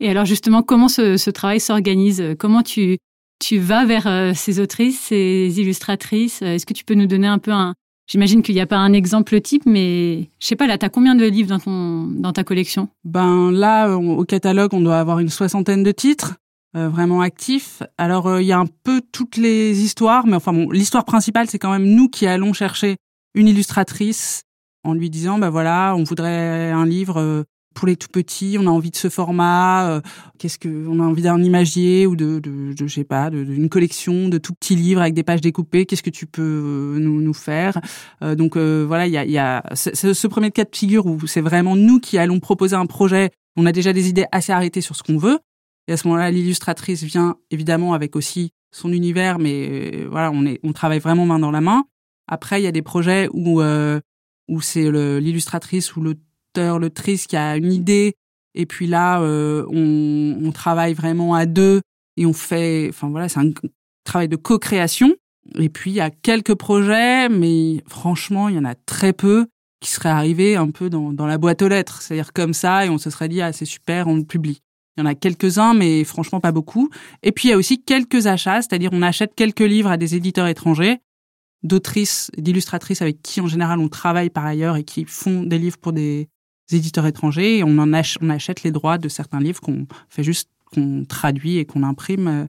Et 0.00 0.08
alors 0.10 0.24
justement, 0.24 0.62
comment 0.62 0.88
ce, 0.88 1.30
travail 1.30 1.60
s'organise? 1.60 2.22
Comment 2.38 2.62
tu, 2.62 2.98
tu 3.38 3.58
vas 3.58 3.84
vers 3.84 4.36
ces 4.36 4.60
autrices, 4.60 5.00
ces 5.00 5.54
illustratrices? 5.56 6.42
Est-ce 6.42 6.66
que 6.66 6.74
tu 6.74 6.84
peux 6.84 6.94
nous 6.94 7.06
donner 7.06 7.26
un 7.26 7.38
peu 7.38 7.52
un, 7.52 7.74
J'imagine 8.08 8.42
qu'il 8.42 8.54
n'y 8.54 8.60
a 8.60 8.66
pas 8.66 8.76
un 8.76 8.92
exemple 8.92 9.40
type, 9.40 9.66
mais 9.66 10.30
je 10.38 10.46
sais 10.46 10.54
pas, 10.54 10.68
là, 10.68 10.78
tu 10.78 10.86
as 10.86 10.88
combien 10.88 11.16
de 11.16 11.24
livres 11.24 11.48
dans, 11.48 11.58
ton, 11.58 12.06
dans 12.06 12.32
ta 12.32 12.44
collection? 12.44 12.88
Ben 13.04 13.50
là, 13.50 13.96
au 13.96 14.24
catalogue, 14.24 14.74
on 14.74 14.80
doit 14.80 14.98
avoir 14.98 15.18
une 15.18 15.28
soixantaine 15.28 15.82
de 15.82 15.90
titres. 15.90 16.34
Euh, 16.76 16.90
vraiment 16.90 17.22
actifs. 17.22 17.82
Alors 17.96 18.26
euh, 18.26 18.42
il 18.42 18.46
y 18.46 18.52
a 18.52 18.58
un 18.58 18.66
peu 18.66 19.00
toutes 19.10 19.38
les 19.38 19.80
histoires, 19.82 20.26
mais 20.26 20.36
enfin 20.36 20.52
bon, 20.52 20.68
l'histoire 20.70 21.06
principale 21.06 21.48
c'est 21.48 21.58
quand 21.58 21.70
même 21.70 21.86
nous 21.86 22.10
qui 22.10 22.26
allons 22.26 22.52
chercher 22.52 22.96
une 23.34 23.48
illustratrice 23.48 24.42
en 24.84 24.92
lui 24.92 25.08
disant 25.08 25.38
ben 25.38 25.48
voilà, 25.48 25.94
on 25.96 26.02
voudrait 26.02 26.70
un 26.70 26.84
livre 26.84 27.18
euh, 27.18 27.44
pour 27.76 27.86
les 27.86 27.96
tout 27.96 28.08
petits, 28.10 28.56
on 28.58 28.66
a 28.66 28.70
envie 28.70 28.90
de 28.90 28.96
ce 28.96 29.08
format, 29.08 29.88
euh, 29.90 30.00
qu'est-ce 30.38 30.58
que 30.58 30.86
on 30.88 30.98
a 30.98 31.02
envie 31.04 31.22
d'un 31.22 31.40
imagier 31.42 32.06
ou 32.06 32.16
de, 32.16 32.40
de, 32.40 32.74
je 32.76 32.86
sais 32.86 33.04
pas, 33.04 33.30
d'une 33.30 33.68
collection 33.68 34.28
de 34.28 34.38
tout 34.38 34.54
petits 34.54 34.74
livres 34.74 35.02
avec 35.02 35.12
des 35.14 35.22
pages 35.22 35.42
découpées, 35.42 35.84
qu'est-ce 35.84 36.02
que 36.02 36.10
tu 36.10 36.26
peux 36.26 36.42
euh, 36.42 36.98
nous, 36.98 37.20
nous 37.20 37.34
faire? 37.34 37.78
Euh, 38.22 38.34
Donc 38.34 38.56
voilà, 38.56 39.06
il 39.06 39.12
y 39.12 39.18
a, 39.18 39.24
y 39.26 39.38
a 39.38 39.62
ce, 39.74 40.26
premier 40.26 40.50
cas 40.50 40.64
de 40.64 40.74
figure 40.74 41.06
où 41.06 41.26
c'est 41.26 41.42
vraiment 41.42 41.76
nous 41.76 42.00
qui 42.00 42.18
allons 42.18 42.40
proposer 42.40 42.74
un 42.74 42.86
projet. 42.86 43.30
On 43.56 43.66
a 43.66 43.72
déjà 43.72 43.92
des 43.92 44.08
idées 44.08 44.26
assez 44.32 44.52
arrêtées 44.52 44.80
sur 44.80 44.96
ce 44.96 45.02
qu'on 45.02 45.18
veut, 45.18 45.38
et 45.86 45.92
à 45.92 45.96
ce 45.96 46.08
moment-là, 46.08 46.30
l'illustratrice 46.30 47.04
vient 47.04 47.36
évidemment 47.50 47.92
avec 47.92 48.16
aussi 48.16 48.52
son 48.72 48.90
univers, 48.92 49.38
mais 49.38 50.04
voilà, 50.10 50.30
on 50.32 50.46
est, 50.46 50.60
on 50.64 50.72
travaille 50.72 50.98
vraiment 50.98 51.26
main 51.26 51.38
dans 51.38 51.50
la 51.50 51.60
main. 51.60 51.84
Après, 52.26 52.60
il 52.60 52.64
y 52.64 52.66
a 52.66 52.72
des 52.72 52.82
projets 52.82 53.28
où 53.32 53.62
où 54.48 54.60
c'est 54.60 54.90
l'illustratrice 55.20 55.96
ou 55.96 56.00
le 56.00 56.14
le 56.56 56.90
triste 56.90 57.28
qui 57.28 57.36
a 57.36 57.56
une 57.56 57.72
idée, 57.72 58.14
et 58.56 58.66
puis 58.66 58.86
là, 58.86 59.20
euh, 59.20 59.64
on, 59.70 60.38
on, 60.42 60.50
travaille 60.50 60.94
vraiment 60.94 61.34
à 61.34 61.44
deux 61.44 61.82
et 62.16 62.24
on 62.24 62.32
fait, 62.32 62.86
enfin 62.88 63.08
voilà, 63.10 63.28
c'est 63.28 63.38
un 63.38 63.50
travail 64.04 64.28
de 64.28 64.36
co-création. 64.36 65.14
Et 65.58 65.68
puis 65.68 65.90
il 65.90 65.94
y 65.94 66.00
a 66.00 66.10
quelques 66.10 66.54
projets, 66.54 67.28
mais 67.28 67.84
franchement, 67.86 68.48
il 68.48 68.56
y 68.56 68.58
en 68.58 68.64
a 68.64 68.74
très 68.74 69.12
peu 69.12 69.46
qui 69.80 69.90
seraient 69.90 70.08
arrivés 70.08 70.56
un 70.56 70.70
peu 70.70 70.88
dans, 70.88 71.12
dans 71.12 71.26
la 71.26 71.36
boîte 71.36 71.60
aux 71.62 71.68
lettres, 71.68 72.00
c'est-à-dire 72.00 72.32
comme 72.32 72.54
ça, 72.54 72.86
et 72.86 72.88
on 72.88 72.98
se 72.98 73.10
serait 73.10 73.28
dit 73.28 73.42
ah 73.42 73.52
c'est 73.52 73.66
super, 73.66 74.08
on 74.08 74.16
le 74.16 74.24
publie. 74.24 74.62
Il 74.96 75.00
y 75.00 75.02
en 75.02 75.06
a 75.06 75.14
quelques-uns, 75.14 75.74
mais 75.74 76.02
franchement 76.04 76.40
pas 76.40 76.52
beaucoup. 76.52 76.88
Et 77.22 77.32
puis 77.32 77.48
il 77.48 77.50
y 77.50 77.54
a 77.54 77.58
aussi 77.58 77.82
quelques 77.82 78.26
achats, 78.26 78.62
c'est-à-dire 78.62 78.90
on 78.94 79.02
achète 79.02 79.34
quelques 79.34 79.60
livres 79.60 79.90
à 79.90 79.98
des 79.98 80.14
éditeurs 80.14 80.46
étrangers, 80.46 80.98
d'autrices, 81.62 82.30
d'illustratrices 82.38 83.02
avec 83.02 83.20
qui 83.20 83.42
en 83.42 83.46
général 83.46 83.78
on 83.80 83.88
travaille 83.88 84.30
par 84.30 84.46
ailleurs 84.46 84.76
et 84.76 84.84
qui 84.84 85.04
font 85.04 85.42
des 85.42 85.58
livres 85.58 85.76
pour 85.76 85.92
des 85.92 86.30
éditeurs 86.74 87.06
étrangers 87.06 87.58
et 87.58 87.64
on 87.64 87.78
en 87.78 87.92
ach 87.92 88.18
on 88.20 88.30
achète 88.30 88.62
les 88.62 88.70
droits 88.70 88.98
de 88.98 89.08
certains 89.08 89.40
livres 89.40 89.60
qu'on 89.60 89.86
fait 90.08 90.24
juste 90.24 90.50
qu'on 90.72 91.04
traduit 91.04 91.58
et 91.58 91.64
qu'on 91.64 91.82
imprime. 91.82 92.28
Euh, 92.28 92.44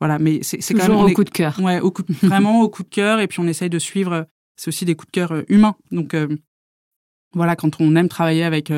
voilà, 0.00 0.18
mais 0.18 0.40
c'est 0.42 0.58
quand 0.74 0.88
même 0.88 0.96
au 0.96 1.10
coup 1.10 1.24
de 1.24 1.30
cœur. 1.30 1.58
Ouais, 1.60 1.80
au 1.80 1.92
coup 1.92 2.02
vraiment 2.22 2.60
au 2.62 2.68
coup 2.68 2.82
de 2.82 2.88
cœur 2.88 3.20
et 3.20 3.28
puis 3.28 3.40
on 3.40 3.46
essaye 3.46 3.70
de 3.70 3.78
suivre. 3.78 4.26
C'est 4.56 4.68
aussi 4.68 4.84
des 4.84 4.94
coups 4.94 5.12
de 5.12 5.12
cœur 5.12 5.32
euh, 5.32 5.42
humains. 5.48 5.76
Donc 5.92 6.14
euh, 6.14 6.28
voilà, 7.34 7.56
quand 7.56 7.80
on 7.80 7.94
aime 7.96 8.08
travailler 8.08 8.44
avec 8.44 8.70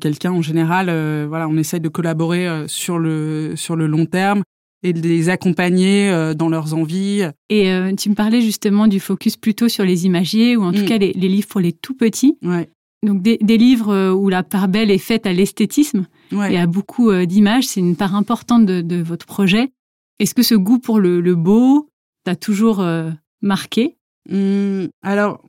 quelqu'un 0.00 0.30
en 0.30 0.42
général, 0.42 0.86
voilà, 1.26 1.48
on 1.48 1.56
essaye 1.56 1.80
de 1.80 1.88
collaborer 1.88 2.68
sur 2.68 2.98
le 2.98 3.54
sur 3.56 3.74
le 3.74 3.88
long 3.88 4.06
terme 4.06 4.44
et 4.84 4.92
de 4.92 5.00
les 5.00 5.30
accompagner 5.30 6.32
dans 6.36 6.48
leurs 6.48 6.74
envies. 6.74 7.24
Et 7.48 7.72
tu 7.98 8.10
me 8.10 8.14
parlais 8.14 8.40
justement 8.40 8.86
du 8.86 9.00
focus 9.00 9.36
plutôt 9.36 9.68
sur 9.68 9.84
les 9.84 10.06
imagiers 10.06 10.56
ou 10.56 10.62
en 10.62 10.72
tout 10.72 10.82
mm. 10.82 10.86
cas 10.86 10.98
les, 10.98 11.12
les, 11.12 11.28
livres 11.28 11.48
pour 11.48 11.58
les 11.58 11.72
tout 11.72 11.96
petits. 11.96 12.38
Ouais 12.42 12.68
donc 13.02 13.22
des, 13.22 13.38
des, 13.40 13.56
livres 13.56 13.92
euh, 13.92 14.12
où 14.12 14.28
la 14.28 14.42
part 14.42 14.68
belle 14.68 14.90
est 14.90 14.98
faite 14.98 15.26
à 15.26 15.32
l'esthétisme 15.32 16.06
et 16.32 16.58
à 16.58 16.66
beaucoup 16.66 17.10
euh, 17.10 17.24
d'images, 17.24 17.66
c'est 17.66 17.80
une 17.80 17.96
part 17.96 18.14
importante 18.14 18.66
de, 18.66 18.82
de 18.82 19.02
votre 19.02 19.26
projet. 19.26 19.72
Est-ce 20.18 20.34
que 20.34 20.42
ce 20.42 20.54
goût 20.54 20.78
pour 20.78 21.00
le, 21.00 21.20
le 21.20 21.34
beau 21.34 21.88
t'a 22.24 22.36
toujours 22.36 22.80
euh, 22.80 23.10
marqué? 23.40 23.96
Mmh, 24.28 24.86
Alors, 25.02 25.42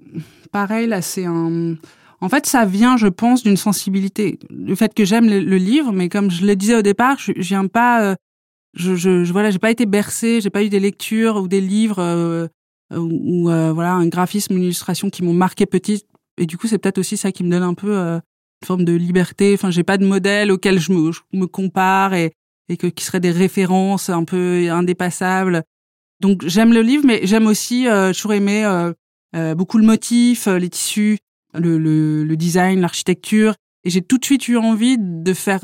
pareil, 0.52 0.88
là, 0.88 1.02
c'est 1.02 1.26
un... 1.26 1.76
En 2.22 2.30
fait, 2.30 2.46
ça 2.46 2.66
vient, 2.66 2.98
je 2.98 3.08
pense, 3.08 3.44
d'une 3.44 3.58
sensibilité. 3.58 4.40
Le 4.50 4.76
fait 4.76 4.94
que 4.94 5.04
j'aime 5.04 5.28
le, 5.28 5.58
livre, 5.58 5.92
mais 5.92 6.08
comme 6.08 6.30
je 6.30 6.46
le 6.46 6.56
disais 6.56 6.76
au 6.76 6.84
départ, 6.84 7.18
je, 7.20 7.34
je 7.36 7.48
viens 7.50 7.68
pas... 7.68 8.16
je, 8.76 8.96
je, 8.96 9.24
je, 9.24 9.32
voilà, 9.34 9.50
j'ai 9.50 9.60
pas 9.60 9.72
été 9.72 9.86
bercée, 9.86 10.40
j'ai 10.40 10.52
pas 10.52 10.64
eu 10.64 10.70
des 10.70 10.80
lectures 10.80 11.38
ou 11.38 11.48
des 11.48 11.62
livres 11.62 12.50
ou, 12.96 13.46
voilà 13.46 13.94
un 13.94 14.08
graphisme, 14.08 14.56
une 14.56 14.64
illustration 14.64 15.10
qui 15.10 15.24
m'ont 15.24 15.34
marqué 15.34 15.66
petite 15.66 16.06
et 16.38 16.46
du 16.46 16.58
coup, 16.58 16.68
c'est 16.68 16.78
peut-être 16.78 16.98
aussi 16.98 17.18
ça 17.18 17.32
qui 17.32 17.44
me 17.44 17.50
donne 17.50 17.64
un 17.64 17.74
peu 17.74 17.98
euh, 17.98 18.20
forme 18.66 18.86
de 18.86 18.94
liberté. 18.94 19.54
Enfin, 19.54 19.72
j'ai 19.72 19.84
pas 19.84 19.98
de 19.98 20.06
modèle 20.06 20.52
auquel 20.52 20.80
je 20.80 20.92
me, 20.92 21.12
je 21.12 21.22
me 21.34 21.48
compare 21.48 22.14
et, 22.14 22.34
et 22.70 22.78
que 22.78 22.88
qui 22.88 23.04
seraient 23.04 23.20
des 23.20 23.32
références 23.32 24.10
un 24.10 24.24
peu 24.24 24.70
indépassables. 24.72 25.64
Donc 26.20 26.46
j'aime 26.46 26.72
le 26.72 26.82
livre, 26.82 27.04
mais 27.06 27.22
j'aime 27.24 27.48
aussi 27.48 27.88
euh, 27.88 28.14
toujours 28.14 28.34
aimé 28.34 28.64
euh, 28.64 28.94
euh, 29.36 29.56
beaucoup 29.56 29.78
le 29.78 29.86
motif, 29.86 30.48
les 30.48 30.70
tissus, 30.70 31.18
le, 31.54 31.78
le, 31.78 32.36
design, 32.38 32.80
l'architecture. 32.80 33.56
Et 33.84 33.90
j'ai 33.90 34.02
tout 34.02 34.20
de 34.20 34.26
suite 34.26 34.48
eu 34.48 34.58
envie 34.58 34.98
de 35.00 35.34
faire 35.34 35.62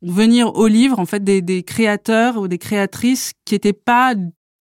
venir 0.00 0.56
au 0.56 0.66
livre 0.66 0.98
en 0.98 1.04
fait 1.04 1.22
des, 1.22 1.42
des 1.42 1.62
créateurs 1.62 2.38
ou 2.38 2.48
des 2.48 2.58
créatrices 2.58 3.32
qui 3.44 3.54
étaient 3.54 3.74
pas 3.74 4.14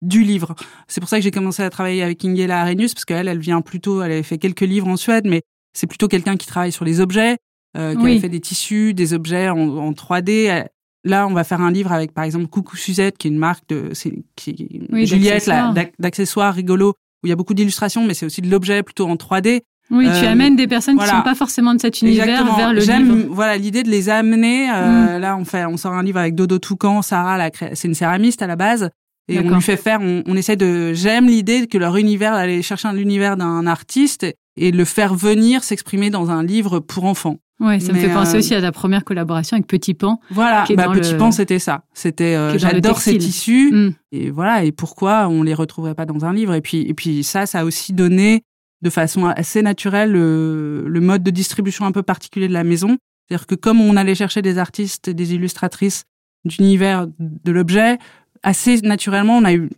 du 0.01 0.23
livre. 0.23 0.55
C'est 0.87 0.99
pour 0.99 1.09
ça 1.09 1.17
que 1.17 1.23
j'ai 1.23 1.31
commencé 1.31 1.61
à 1.63 1.69
travailler 1.69 2.01
avec 2.03 2.23
Ingela 2.25 2.61
Arrhenius 2.61 2.93
parce 2.93 3.05
qu'elle, 3.05 3.27
elle 3.27 3.39
vient 3.39 3.61
plutôt, 3.61 4.01
elle 4.01 4.11
avait 4.11 4.23
fait 4.23 4.37
quelques 4.37 4.61
livres 4.61 4.87
en 4.87 4.97
Suède, 4.97 5.25
mais 5.27 5.41
c'est 5.73 5.87
plutôt 5.87 6.07
quelqu'un 6.07 6.37
qui 6.37 6.47
travaille 6.47 6.71
sur 6.71 6.85
les 6.85 6.99
objets, 6.99 7.37
euh, 7.77 7.95
qui 7.95 8.01
Oui. 8.01 8.17
a 8.17 8.19
fait 8.21 8.29
des 8.29 8.39
tissus, 8.41 8.93
des 8.93 9.13
objets 9.13 9.49
en, 9.49 9.57
en 9.59 9.91
3D. 9.93 10.65
Là, 11.03 11.27
on 11.27 11.33
va 11.33 11.43
faire 11.43 11.61
un 11.61 11.71
livre 11.71 11.91
avec, 11.91 12.13
par 12.13 12.23
exemple, 12.23 12.47
Coucou 12.47 12.75
Suzette, 12.77 13.17
qui 13.17 13.27
est 13.27 13.31
une 13.31 13.37
marque 13.39 13.67
de, 13.69 13.89
c'est, 13.93 14.13
qui, 14.35 14.81
Oui, 14.91 15.05
Juliette, 15.07 15.33
d'accessoires. 15.45 15.73
d'ac- 15.73 15.93
d'accessoires 15.97 16.53
rigolos, 16.53 16.89
où 17.23 17.27
il 17.27 17.29
y 17.29 17.31
a 17.31 17.35
beaucoup 17.35 17.53
d'illustrations, 17.53 18.05
mais 18.05 18.13
c'est 18.13 18.25
aussi 18.25 18.41
de 18.41 18.49
l'objet 18.49 18.83
plutôt 18.83 19.07
en 19.07 19.15
3D. 19.15 19.61
Oui, 19.89 20.05
tu 20.05 20.25
Euh, 20.25 20.31
amènes 20.31 20.55
des 20.55 20.67
personnes 20.67 20.95
voilà. 20.95 21.11
qui 21.11 21.17
sont 21.17 21.23
pas 21.23 21.35
forcément 21.35 21.73
de 21.75 21.81
cet 21.81 22.01
univers 22.01 22.23
Exactement. 22.29 22.55
vers 22.55 22.73
le 22.73 22.79
J'aime, 22.81 23.03
livre. 23.15 23.29
Mm. 23.29 23.33
voilà, 23.33 23.57
l'idée 23.57 23.83
de 23.83 23.89
les 23.89 24.09
amener. 24.09 24.69
euh, 24.71 25.19
Là, 25.19 25.35
on 25.37 25.43
fait, 25.43 25.65
on 25.65 25.75
sort 25.75 25.93
un 25.93 26.03
livre 26.03 26.19
avec 26.19 26.33
Dodo 26.35 26.59
Toucan, 26.59 27.01
Sarah, 27.01 27.49
c'est 27.73 27.87
une 27.87 27.93
céramiste 27.95 28.41
à 28.41 28.47
la 28.47 28.55
base. 28.55 28.89
Et 29.27 29.39
on 29.39 29.49
lui 29.49 29.61
fait 29.61 29.77
faire, 29.77 29.99
on, 30.01 30.23
on 30.25 30.35
essaie 30.35 30.55
de, 30.57 30.93
j'aime 30.93 31.27
l'idée 31.27 31.67
que 31.67 31.77
leur 31.77 31.95
univers, 31.97 32.33
aller 32.33 32.61
chercher 32.61 32.87
un 32.89 32.93
l'univers 32.93 33.37
d'un 33.37 33.65
artiste 33.65 34.25
et 34.57 34.71
le 34.71 34.85
faire 34.85 35.15
venir 35.15 35.63
s'exprimer 35.63 36.09
dans 36.09 36.29
un 36.31 36.43
livre 36.43 36.79
pour 36.79 37.05
enfants. 37.05 37.37
Ouais, 37.61 37.79
ça 37.79 37.93
me 37.93 37.99
fait 37.99 38.09
penser 38.09 38.35
euh, 38.35 38.39
aussi 38.39 38.55
à 38.55 38.61
ta 38.61 38.71
première 38.71 39.03
collaboration 39.05 39.55
avec 39.55 39.67
Petit 39.67 39.93
Pan. 39.93 40.19
Voilà, 40.31 40.65
bah, 40.75 40.89
Petit 40.91 41.11
le- 41.11 41.17
Pan, 41.17 41.31
c'était 41.31 41.59
ça. 41.59 41.83
C'était, 41.93 42.35
euh, 42.35 42.57
j'adore 42.57 42.97
ces 42.99 43.17
tissus. 43.19 43.71
Mm. 43.71 43.93
Et 44.11 44.31
voilà, 44.31 44.63
et 44.63 44.71
pourquoi 44.71 45.27
on 45.29 45.43
les 45.43 45.53
retrouverait 45.53 45.93
pas 45.93 46.07
dans 46.07 46.25
un 46.25 46.33
livre 46.33 46.55
Et 46.55 46.61
puis, 46.61 46.81
et 46.81 46.93
puis 46.95 47.23
ça, 47.23 47.45
ça 47.45 47.59
a 47.59 47.63
aussi 47.63 47.93
donné 47.93 48.41
de 48.81 48.89
façon 48.89 49.27
assez 49.27 49.61
naturelle 49.61 50.11
le, 50.11 50.85
le 50.87 50.99
mode 51.01 51.21
de 51.21 51.29
distribution 51.29 51.85
un 51.85 51.91
peu 51.91 52.01
particulier 52.01 52.47
de 52.47 52.53
la 52.53 52.63
maison. 52.63 52.97
C'est-à-dire 53.29 53.45
que 53.45 53.55
comme 53.55 53.79
on 53.79 53.95
allait 53.95 54.15
chercher 54.15 54.41
des 54.41 54.57
artistes 54.57 55.07
et 55.09 55.13
des 55.13 55.35
illustratrices 55.35 56.05
d'univers 56.45 57.05
de 57.19 57.51
l'objet, 57.51 57.99
assez 58.43 58.81
naturellement, 58.81 59.37
on 59.37 59.43
a 59.45 59.53
eu, 59.53 59.69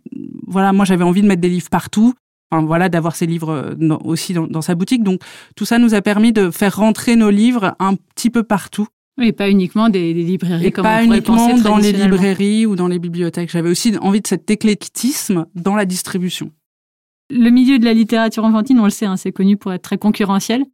voilà, 0.46 0.72
moi 0.72 0.84
j'avais 0.84 1.04
envie 1.04 1.22
de 1.22 1.26
mettre 1.26 1.40
des 1.42 1.48
livres 1.48 1.68
partout. 1.70 2.14
Enfin, 2.50 2.64
voilà, 2.64 2.88
d'avoir 2.88 3.16
ces 3.16 3.26
livres 3.26 3.50
euh, 3.50 3.74
dans- 3.76 3.98
aussi 4.04 4.32
dans, 4.32 4.46
dans 4.46 4.62
sa 4.62 4.74
boutique. 4.74 5.02
Donc 5.02 5.20
tout 5.56 5.64
ça 5.64 5.78
nous 5.78 5.94
a 5.94 6.02
permis 6.02 6.32
de 6.32 6.50
faire 6.50 6.76
rentrer 6.76 7.16
nos 7.16 7.30
livres 7.30 7.74
un 7.78 7.94
petit 7.96 8.30
peu 8.30 8.42
partout 8.42 8.86
Et 9.20 9.32
pas 9.32 9.50
uniquement 9.50 9.88
des, 9.88 10.14
des 10.14 10.22
librairies 10.22 10.66
et 10.66 10.70
comme 10.70 10.84
pas 10.84 11.02
on 11.04 11.10
le 11.10 11.20
penser 11.20 11.50
uniquement 11.52 11.70
dans 11.70 11.78
les 11.78 11.92
librairies 11.92 12.66
ou 12.66 12.76
dans 12.76 12.86
les 12.88 12.98
bibliothèques. 12.98 13.50
J'avais 13.50 13.70
aussi 13.70 13.96
envie 13.98 14.20
de 14.20 14.26
cet 14.26 14.50
éclectisme 14.50 15.46
dans 15.54 15.74
la 15.74 15.84
distribution. 15.84 16.50
Le 17.30 17.50
milieu 17.50 17.78
de 17.78 17.84
la 17.84 17.94
littérature 17.94 18.44
enfantine, 18.44 18.78
on 18.78 18.84
le 18.84 18.90
sait, 18.90 19.06
hein, 19.06 19.16
c'est 19.16 19.32
connu 19.32 19.56
pour 19.56 19.72
être 19.72 19.82
très 19.82 19.98
concurrentiel. 19.98 20.64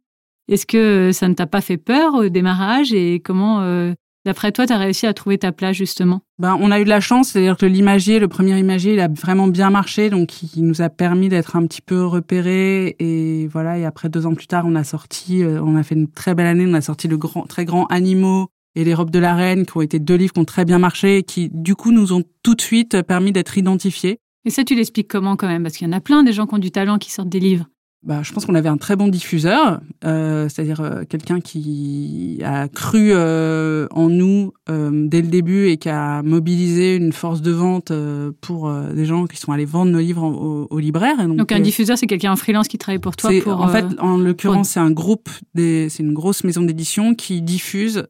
Est-ce 0.49 0.65
que 0.65 1.11
ça 1.13 1.29
ne 1.29 1.33
t'a 1.33 1.47
pas 1.47 1.61
fait 1.61 1.77
peur 1.77 2.13
au 2.15 2.27
démarrage? 2.29 2.93
Et 2.93 3.21
comment, 3.23 3.61
euh, 3.61 3.93
d'après 4.25 4.51
toi, 4.51 4.67
tu 4.67 4.73
as 4.73 4.77
réussi 4.77 5.07
à 5.07 5.13
trouver 5.13 5.37
ta 5.37 5.51
place 5.53 5.77
justement? 5.77 6.21
Ben, 6.41 6.57
on 6.59 6.71
a 6.71 6.79
eu 6.79 6.85
de 6.85 6.89
la 6.89 7.01
chance, 7.01 7.27
c'est-à-dire 7.27 7.55
que 7.55 7.67
l'imagier, 7.67 8.17
le 8.17 8.27
premier 8.27 8.57
imagier, 8.57 8.93
il 8.93 8.99
a 8.99 9.07
vraiment 9.07 9.47
bien 9.47 9.69
marché, 9.69 10.09
donc 10.09 10.41
il 10.41 10.65
nous 10.65 10.81
a 10.81 10.89
permis 10.89 11.29
d'être 11.29 11.55
un 11.55 11.67
petit 11.67 11.83
peu 11.83 12.03
repérés. 12.03 12.95
Et 12.97 13.45
voilà, 13.45 13.77
et 13.77 13.85
après 13.85 14.09
deux 14.09 14.25
ans 14.25 14.33
plus 14.33 14.47
tard, 14.47 14.63
on 14.65 14.73
a 14.73 14.83
sorti, 14.83 15.43
euh, 15.43 15.61
on 15.61 15.75
a 15.75 15.83
fait 15.83 15.93
une 15.93 16.07
très 16.07 16.33
belle 16.33 16.47
année, 16.47 16.65
on 16.67 16.73
a 16.73 16.81
sorti 16.81 17.07
le 17.07 17.15
grand, 17.15 17.43
très 17.43 17.63
grand 17.63 17.85
Animaux 17.91 18.47
et 18.73 18.83
les 18.83 18.95
robes 18.95 19.11
de 19.11 19.19
la 19.19 19.35
reine, 19.35 19.67
qui 19.67 19.77
ont 19.77 19.81
été 19.81 19.99
deux 19.99 20.15
livres 20.15 20.33
qui 20.33 20.39
ont 20.39 20.45
très 20.45 20.65
bien 20.65 20.79
marché, 20.79 21.17
et 21.17 21.23
qui 21.23 21.51
du 21.53 21.75
coup 21.75 21.91
nous 21.91 22.11
ont 22.11 22.23
tout 22.41 22.55
de 22.55 22.61
suite 22.61 23.03
permis 23.03 23.31
d'être 23.31 23.59
identifiés. 23.59 24.17
Et 24.43 24.49
ça, 24.49 24.63
tu 24.63 24.73
l'expliques 24.73 25.09
comment 25.09 25.35
quand 25.35 25.47
même? 25.47 25.61
Parce 25.61 25.77
qu'il 25.77 25.85
y 25.85 25.89
en 25.91 25.95
a 25.95 26.01
plein 26.01 26.23
des 26.23 26.33
gens 26.33 26.47
qui 26.47 26.55
ont 26.55 26.57
du 26.57 26.71
talent 26.71 26.97
qui 26.97 27.11
sortent 27.11 27.29
des 27.29 27.39
livres. 27.39 27.67
Bah, 28.03 28.21
je 28.23 28.33
pense 28.33 28.47
qu'on 28.47 28.55
avait 28.55 28.67
un 28.69 28.77
très 28.77 28.95
bon 28.95 29.09
diffuseur, 29.09 29.79
euh, 30.05 30.49
c'est-à-dire 30.49 30.81
euh, 30.81 31.03
quelqu'un 31.07 31.39
qui 31.39 32.39
a 32.43 32.67
cru 32.67 33.11
euh, 33.11 33.85
en 33.91 34.09
nous 34.09 34.53
euh, 34.69 35.07
dès 35.07 35.21
le 35.21 35.27
début 35.27 35.67
et 35.67 35.77
qui 35.77 35.87
a 35.89 36.23
mobilisé 36.23 36.95
une 36.95 37.11
force 37.13 37.43
de 37.43 37.51
vente 37.51 37.91
euh, 37.91 38.31
pour 38.41 38.67
euh, 38.69 38.91
des 38.93 39.05
gens 39.05 39.27
qui 39.27 39.37
sont 39.37 39.51
allés 39.51 39.65
vendre 39.65 39.91
nos 39.91 39.99
livres 39.99 40.23
en- 40.23 40.31
aux, 40.33 40.67
aux 40.71 40.79
libraires. 40.79 41.17
Donc, 41.27 41.51
un 41.51 41.59
diffuseur, 41.63 41.95
c'est 41.95 42.07
quelqu'un 42.07 42.31
en 42.31 42.35
freelance 42.37 42.67
qui 42.67 42.79
travaille 42.79 42.97
pour 42.99 43.15
toi 43.15 43.29
pour. 43.41 43.53
en 43.61 43.67
fait, 43.67 43.85
en 43.99 44.17
l'occurrence, 44.17 44.69
c'est 44.69 44.79
un 44.79 44.89
groupe, 44.91 45.29
des, 45.53 45.87
c'est 45.89 46.01
une 46.01 46.13
grosse 46.13 46.43
maison 46.43 46.63
d'édition 46.63 47.13
qui 47.13 47.43
diffuse, 47.43 48.07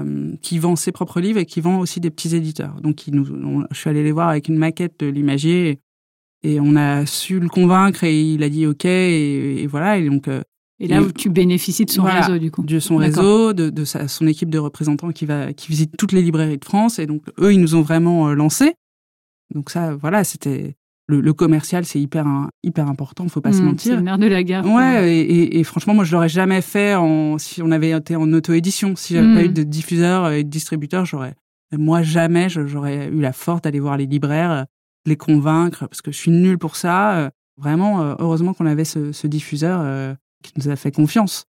euh, 0.00 0.32
qui 0.40 0.58
vend 0.58 0.76
ses 0.76 0.92
propres 0.92 1.20
livres 1.20 1.38
et 1.40 1.44
qui 1.46 1.60
vend 1.60 1.78
aussi 1.78 2.00
des 2.00 2.10
petits 2.10 2.34
éditeurs. 2.34 2.80
Donc, 2.82 3.06
ils 3.06 3.14
nous, 3.14 3.26
on- 3.30 3.64
je 3.70 3.76
suis 3.78 3.90
allée 3.90 4.02
les 4.02 4.12
voir 4.12 4.30
avec 4.30 4.48
une 4.48 4.56
maquette 4.56 4.94
de 5.00 5.06
l'imagier 5.08 5.78
et, 6.44 6.60
on 6.60 6.76
a 6.76 7.06
su 7.06 7.40
le 7.40 7.48
convaincre 7.48 8.04
et 8.04 8.20
il 8.20 8.42
a 8.42 8.48
dit 8.48 8.66
OK 8.66 8.84
et, 8.84 9.62
et 9.62 9.66
voilà. 9.66 9.98
Et 9.98 10.08
donc, 10.08 10.28
euh, 10.28 10.42
et 10.80 10.88
là, 10.88 11.00
et- 11.00 11.12
tu 11.12 11.30
bénéficies 11.30 11.84
de 11.84 11.90
son 11.90 12.02
Voilà. 12.02 12.20
réseau 12.22 12.38
du 12.38 12.50
coup. 12.50 12.62
de 12.62 12.78
son 12.78 12.96
réseau, 12.96 13.52
de, 13.52 13.70
de 13.70 13.84
sa, 13.84 14.08
son 14.08 14.26
équipe 14.26 14.50
de 14.50 14.58
représentants 14.58 15.10
qui 15.12 15.24
va 15.26 15.52
qui 15.52 15.68
visite 15.68 15.96
toutes 15.96 16.12
les 16.12 16.22
librairies 16.22 16.58
de 16.58 16.64
France 16.64 16.98
et 16.98 17.06
donc 17.06 17.22
eux 17.40 17.52
ils 17.52 17.60
nous 17.60 17.74
ont 17.74 17.82
vraiment 17.82 18.28
euh, 18.28 18.34
lancé. 18.34 18.74
Donc 19.54 19.70
ça 19.70 19.94
voilà 19.94 20.24
c'était 20.24 20.74
le, 21.06 21.20
le 21.20 21.32
commercial 21.32 21.84
c'est 21.84 22.00
hyper 22.00 22.26
hyper 22.62 22.88
important 22.88 23.28
faut 23.28 23.40
pas 23.40 23.52
se 23.52 23.58
Mmh, 23.58 23.60
C'est 23.60 23.90
mentir. 23.90 23.96
le 23.96 24.02
nerf 24.02 24.18
de 24.18 24.26
la 24.26 24.42
guerre. 24.42 24.66
Ouais 24.66 25.12
et, 25.16 25.20
et, 25.20 25.58
et 25.60 25.64
franchement 25.64 25.94
moi 25.94 26.04
je 26.04 26.12
l'aurais 26.12 26.28
jamais 26.30 26.60
fait 26.62 26.94
en 26.94 27.38
si 27.38 27.62
on 27.62 27.70
avait 27.70 27.90
été 27.90 28.16
en 28.16 28.32
auto 28.32 28.52
édition 28.52 28.96
si 28.96 29.14
j'avais 29.14 29.28
Mm. 29.28 29.34
pas 29.34 29.44
eu 29.44 29.48
de 29.50 29.62
diffuseur 29.62 30.30
et 30.32 30.44
de 30.44 30.48
distributeur 30.48 31.04
j'aurais 31.04 31.34
moi 31.76 32.02
jamais 32.02 32.48
j'aurais 32.48 33.08
eu 33.08 33.20
la 33.20 33.32
force 33.32 33.60
d'aller 33.62 33.80
voir 33.80 33.96
les 33.96 34.06
libraires 34.06 34.66
les 35.06 35.16
convaincre 35.16 35.86
parce 35.88 36.02
que 36.02 36.10
je 36.12 36.16
suis 36.16 36.30
nulle 36.30 36.58
pour 36.58 36.76
ça 36.76 37.16
euh, 37.16 37.30
vraiment 37.56 38.02
euh, 38.02 38.14
heureusement 38.18 38.54
qu'on 38.54 38.66
avait 38.66 38.84
ce, 38.84 39.12
ce 39.12 39.26
diffuseur 39.26 39.80
euh, 39.82 40.14
qui 40.42 40.52
nous 40.56 40.68
a 40.68 40.76
fait 40.76 40.90
confiance. 40.92 41.44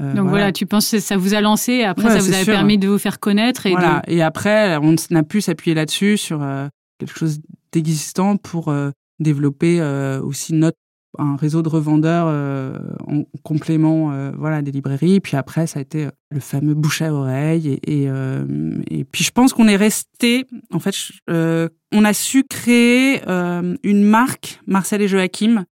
Euh, 0.00 0.12
Donc 0.14 0.28
voilà. 0.28 0.50
tu 0.52 0.66
penses 0.66 0.90
que 0.90 0.98
ça 1.00 1.16
vous 1.16 1.34
a 1.34 1.40
lancé 1.40 1.82
après, 1.84 2.06
Ouais, 2.06 2.18
ça 2.20 2.26
vous 2.26 2.34
a 2.34 2.44
permis 2.44 2.78
de 2.78 2.88
vous 2.88 2.98
faire 2.98 3.20
connaître 3.20 3.66
et 3.66 3.72
Voilà. 3.72 4.02
de. 4.06 4.12
Et 4.12 4.22
après, 4.22 4.76
on 4.78 4.94
a 5.14 5.22
pu 5.22 5.40
s'appuyer 5.40 5.74
là-dessus 5.74 6.16
sur 6.16 6.42
euh, 6.42 6.66
quelque 6.98 7.16
chose 7.16 7.38
d'existant 7.72 8.36
pour 8.36 8.68
euh, 8.68 8.90
développer 9.20 9.80
euh, 9.80 10.20
aussi 10.20 10.52
notre 10.54 10.78
un 11.18 11.36
réseau 11.36 11.62
de 11.62 11.68
revendeurs 11.68 12.26
euh, 12.28 12.78
en 13.06 13.24
complément 13.42 14.12
euh, 14.12 14.32
voilà 14.36 14.62
des 14.62 14.70
librairies 14.72 15.20
puis 15.20 15.36
après 15.36 15.66
ça 15.66 15.78
a 15.78 15.82
été 15.82 16.06
euh, 16.06 16.10
le 16.30 16.40
fameux 16.40 16.74
bouche 16.74 17.02
à 17.02 17.12
oreille 17.12 17.68
et 17.68 18.02
et, 18.02 18.08
euh, 18.08 18.44
et 18.90 19.04
puis 19.04 19.24
je 19.24 19.30
pense 19.30 19.52
qu'on 19.52 19.68
est 19.68 19.76
resté 19.76 20.46
en 20.72 20.78
fait 20.78 20.94
euh, 21.30 21.68
on 21.92 22.04
a 22.04 22.12
su 22.12 22.44
créer 22.44 23.20
euh, 23.28 23.76
une 23.82 24.02
marque 24.02 24.60
Marcel 24.66 25.02
et 25.02 25.08
Joachim 25.08 25.64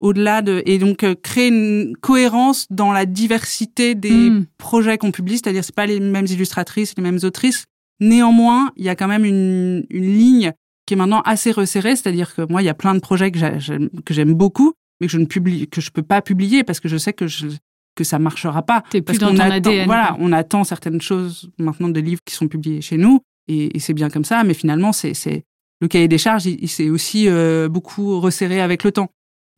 au-delà 0.00 0.42
de 0.42 0.62
et 0.66 0.78
donc 0.78 1.06
créer 1.22 1.48
une 1.48 1.96
cohérence 2.00 2.66
dans 2.70 2.92
la 2.92 3.06
diversité 3.06 3.94
des 3.94 4.30
Mm. 4.30 4.46
projets 4.58 4.98
qu'on 4.98 5.12
publie, 5.12 5.34
c'est-à-dire 5.38 5.64
c'est 5.64 5.74
pas 5.74 5.86
les 5.86 6.00
mêmes 6.00 6.26
illustratrices, 6.26 6.94
les 6.96 7.02
mêmes 7.04 7.20
autrices. 7.22 7.66
Néanmoins, 8.00 8.72
il 8.76 8.84
y 8.84 8.88
a 8.88 8.96
quand 8.96 9.06
même 9.06 9.24
une, 9.24 9.86
une 9.90 10.04
ligne 10.04 10.52
qui 10.92 10.94
est 10.94 10.98
maintenant 10.98 11.22
assez 11.22 11.52
resserrée, 11.52 11.96
c'est-à-dire 11.96 12.34
que 12.34 12.42
moi, 12.50 12.60
il 12.60 12.66
y 12.66 12.68
a 12.68 12.74
plein 12.74 12.94
de 12.94 13.00
projets 13.00 13.30
que 13.30 13.38
j'a- 13.38 13.58
j'aime 13.58 14.34
beaucoup, 14.34 14.74
mais 15.00 15.06
que 15.06 15.12
je 15.12 15.16
ne 15.18 15.24
publie, 15.24 15.66
que 15.68 15.80
je 15.80 15.90
peux 15.90 16.02
pas 16.02 16.20
publier 16.20 16.64
parce 16.64 16.80
que 16.80 16.88
je 16.88 16.98
sais 16.98 17.14
que 17.14 17.26
je 17.26 17.46
que 17.94 18.04
ça 18.04 18.18
marchera 18.18 18.62
pas. 18.62 18.82
T'es 18.90 19.00
plus 19.02 19.18
Parce 19.18 19.18
dans 19.18 19.28
qu'on 19.28 19.34
ton 19.36 19.40
attend- 19.50 19.70
ADN, 19.70 19.86
Voilà, 19.86 20.16
on 20.18 20.32
attend 20.32 20.64
certaines 20.64 21.00
choses 21.00 21.50
maintenant 21.58 21.88
de 21.88 22.00
livres 22.00 22.20
qui 22.26 22.34
sont 22.34 22.48
publiés 22.48 22.80
chez 22.82 22.96
nous, 22.98 23.20
et, 23.48 23.76
et 23.76 23.80
c'est 23.80 23.92
bien 23.94 24.08
comme 24.10 24.24
ça. 24.24 24.44
Mais 24.44 24.54
finalement, 24.54 24.92
c'est 24.92 25.14
c'est 25.14 25.44
le 25.80 25.88
cahier 25.88 26.08
des 26.08 26.18
charges, 26.18 26.46
il, 26.46 26.58
il 26.62 26.68
s'est 26.68 26.88
aussi 26.90 27.28
euh, 27.28 27.68
beaucoup 27.68 28.20
resserré 28.20 28.60
avec 28.60 28.84
le 28.84 28.92
temps. 28.92 29.08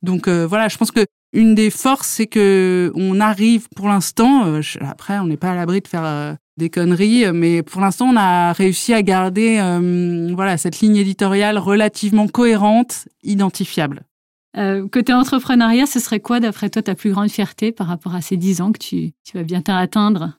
Donc 0.03 0.29
euh, 0.29 0.47
voilà, 0.47 0.69
je 0.69 0.77
pense 0.77 0.91
que 0.93 1.05
une 1.35 1.55
des 1.55 1.71
forces, 1.71 2.09
c'est 2.09 2.27
que 2.27 2.93
on 2.95 3.21
arrive 3.21 3.69
pour 3.77 3.89
l'instant. 3.89 4.47
euh, 4.47 4.63
après, 4.81 5.19
on 5.19 5.27
n'est 5.27 5.37
pas 5.37 5.51
à 5.51 5.55
l'abri 5.55 5.81
de 5.81 5.89
faire 5.89 6.05
euh, 6.05 6.33
des 6.57 6.71
conneries, 6.71 7.25
mais 7.33 7.63
pour 7.63 7.81
l'instant, 7.81 8.07
on 8.07 8.17
a 8.17 8.53
réussi 8.53 8.95
à 8.95 9.03
garder 9.03 9.59
euh, 9.61 10.33
voilà 10.35 10.57
cette 10.57 10.81
ligne 10.81 10.97
éditoriale 10.97 11.59
relativement 11.59 12.29
cohérente, 12.29 13.09
identifiable. 13.23 14.03
Euh, 14.57 14.87
côté 14.89 15.13
entrepreneuriat, 15.13 15.87
ce 15.87 15.99
serait 15.99 16.21
quoi, 16.21 16.39
d'après 16.39 16.71
toi, 16.71 16.81
ta 16.81 16.95
plus 16.95 17.11
grande 17.11 17.29
fierté 17.29 17.73
par 17.73 17.89
rapport 17.89 18.15
à 18.15 18.23
ces 18.23 18.37
10 18.37 18.61
ans 18.61 18.71
que 18.71 18.79
tu, 18.79 19.13
tu 19.25 19.37
vas 19.37 19.43
bientôt 19.43 19.73
atteindre? 19.73 20.39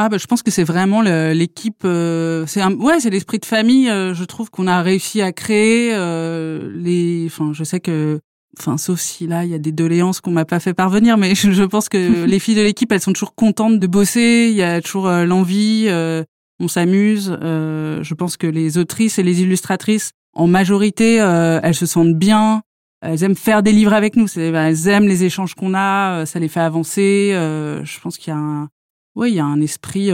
Ah 0.00 0.08
bah 0.08 0.16
je 0.16 0.26
pense 0.26 0.44
que 0.44 0.52
c'est 0.52 0.62
vraiment 0.62 1.02
l'équipe 1.02 1.82
euh, 1.84 2.46
c'est 2.46 2.60
un 2.60 2.72
ouais 2.74 3.00
c'est 3.00 3.10
l'esprit 3.10 3.40
de 3.40 3.44
famille 3.44 3.90
euh, 3.90 4.14
je 4.14 4.22
trouve 4.22 4.48
qu'on 4.48 4.68
a 4.68 4.80
réussi 4.80 5.20
à 5.22 5.32
créer 5.32 5.92
euh, 5.92 6.70
les 6.72 7.24
enfin 7.26 7.50
je 7.52 7.64
sais 7.64 7.80
que 7.80 8.20
enfin 8.58 8.78
sauf 8.78 9.00
si 9.00 9.26
là 9.26 9.44
il 9.44 9.50
y 9.50 9.54
a 9.54 9.58
des 9.58 9.72
doléances 9.72 10.20
qu'on 10.20 10.30
m'a 10.30 10.44
pas 10.44 10.60
fait 10.60 10.74
parvenir 10.74 11.16
mais 11.16 11.34
je, 11.36 11.62
pense 11.64 11.88
que 11.88 12.24
les 12.26 12.38
filles 12.38 12.54
de 12.54 12.62
l'équipe 12.62 12.90
elles 12.92 13.00
sont 13.00 13.12
toujours 13.12 13.34
contentes 13.34 13.78
de 13.78 13.86
bosser 13.86 14.48
il 14.50 14.56
y 14.56 14.62
a 14.62 14.80
toujours 14.80 15.08
euh, 15.08 15.24
l'envie 15.24 15.86
euh, 15.88 16.24
on 16.60 16.68
s'amuse 16.68 17.36
euh, 17.42 18.02
je 18.02 18.14
pense 18.14 18.36
que 18.36 18.46
les 18.46 18.78
autrices 18.78 19.18
et 19.18 19.22
les 19.22 19.42
illustratrices 19.42 20.12
en 20.34 20.46
majorité 20.46 21.20
euh, 21.20 21.60
elles 21.62 21.74
se 21.74 21.86
sentent 21.86 22.16
bien 22.16 22.62
elles 23.00 23.22
aiment 23.22 23.36
faire 23.36 23.62
des 23.62 23.70
livres 23.70 23.92
avec 23.92 24.16
nous. 24.16 24.26
Ben, 24.34 24.66
elles 24.66 24.88
aiment 24.88 25.06
les 25.06 25.22
échanges 25.22 25.54
qu'on 25.54 25.72
a, 25.72 26.26
ça 26.26 26.40
les 26.40 26.48
fait 26.48 26.58
avancer. 26.58 27.30
je 27.32 28.00
pense 28.00 28.18
qu'il 28.18 28.32
y 28.32 28.36
a 28.36 28.40
un, 28.40 28.68
ouais, 29.14 29.30
il 29.30 29.36
y 29.36 29.38
a 29.38 29.44
un 29.44 29.60
esprit 29.60 30.10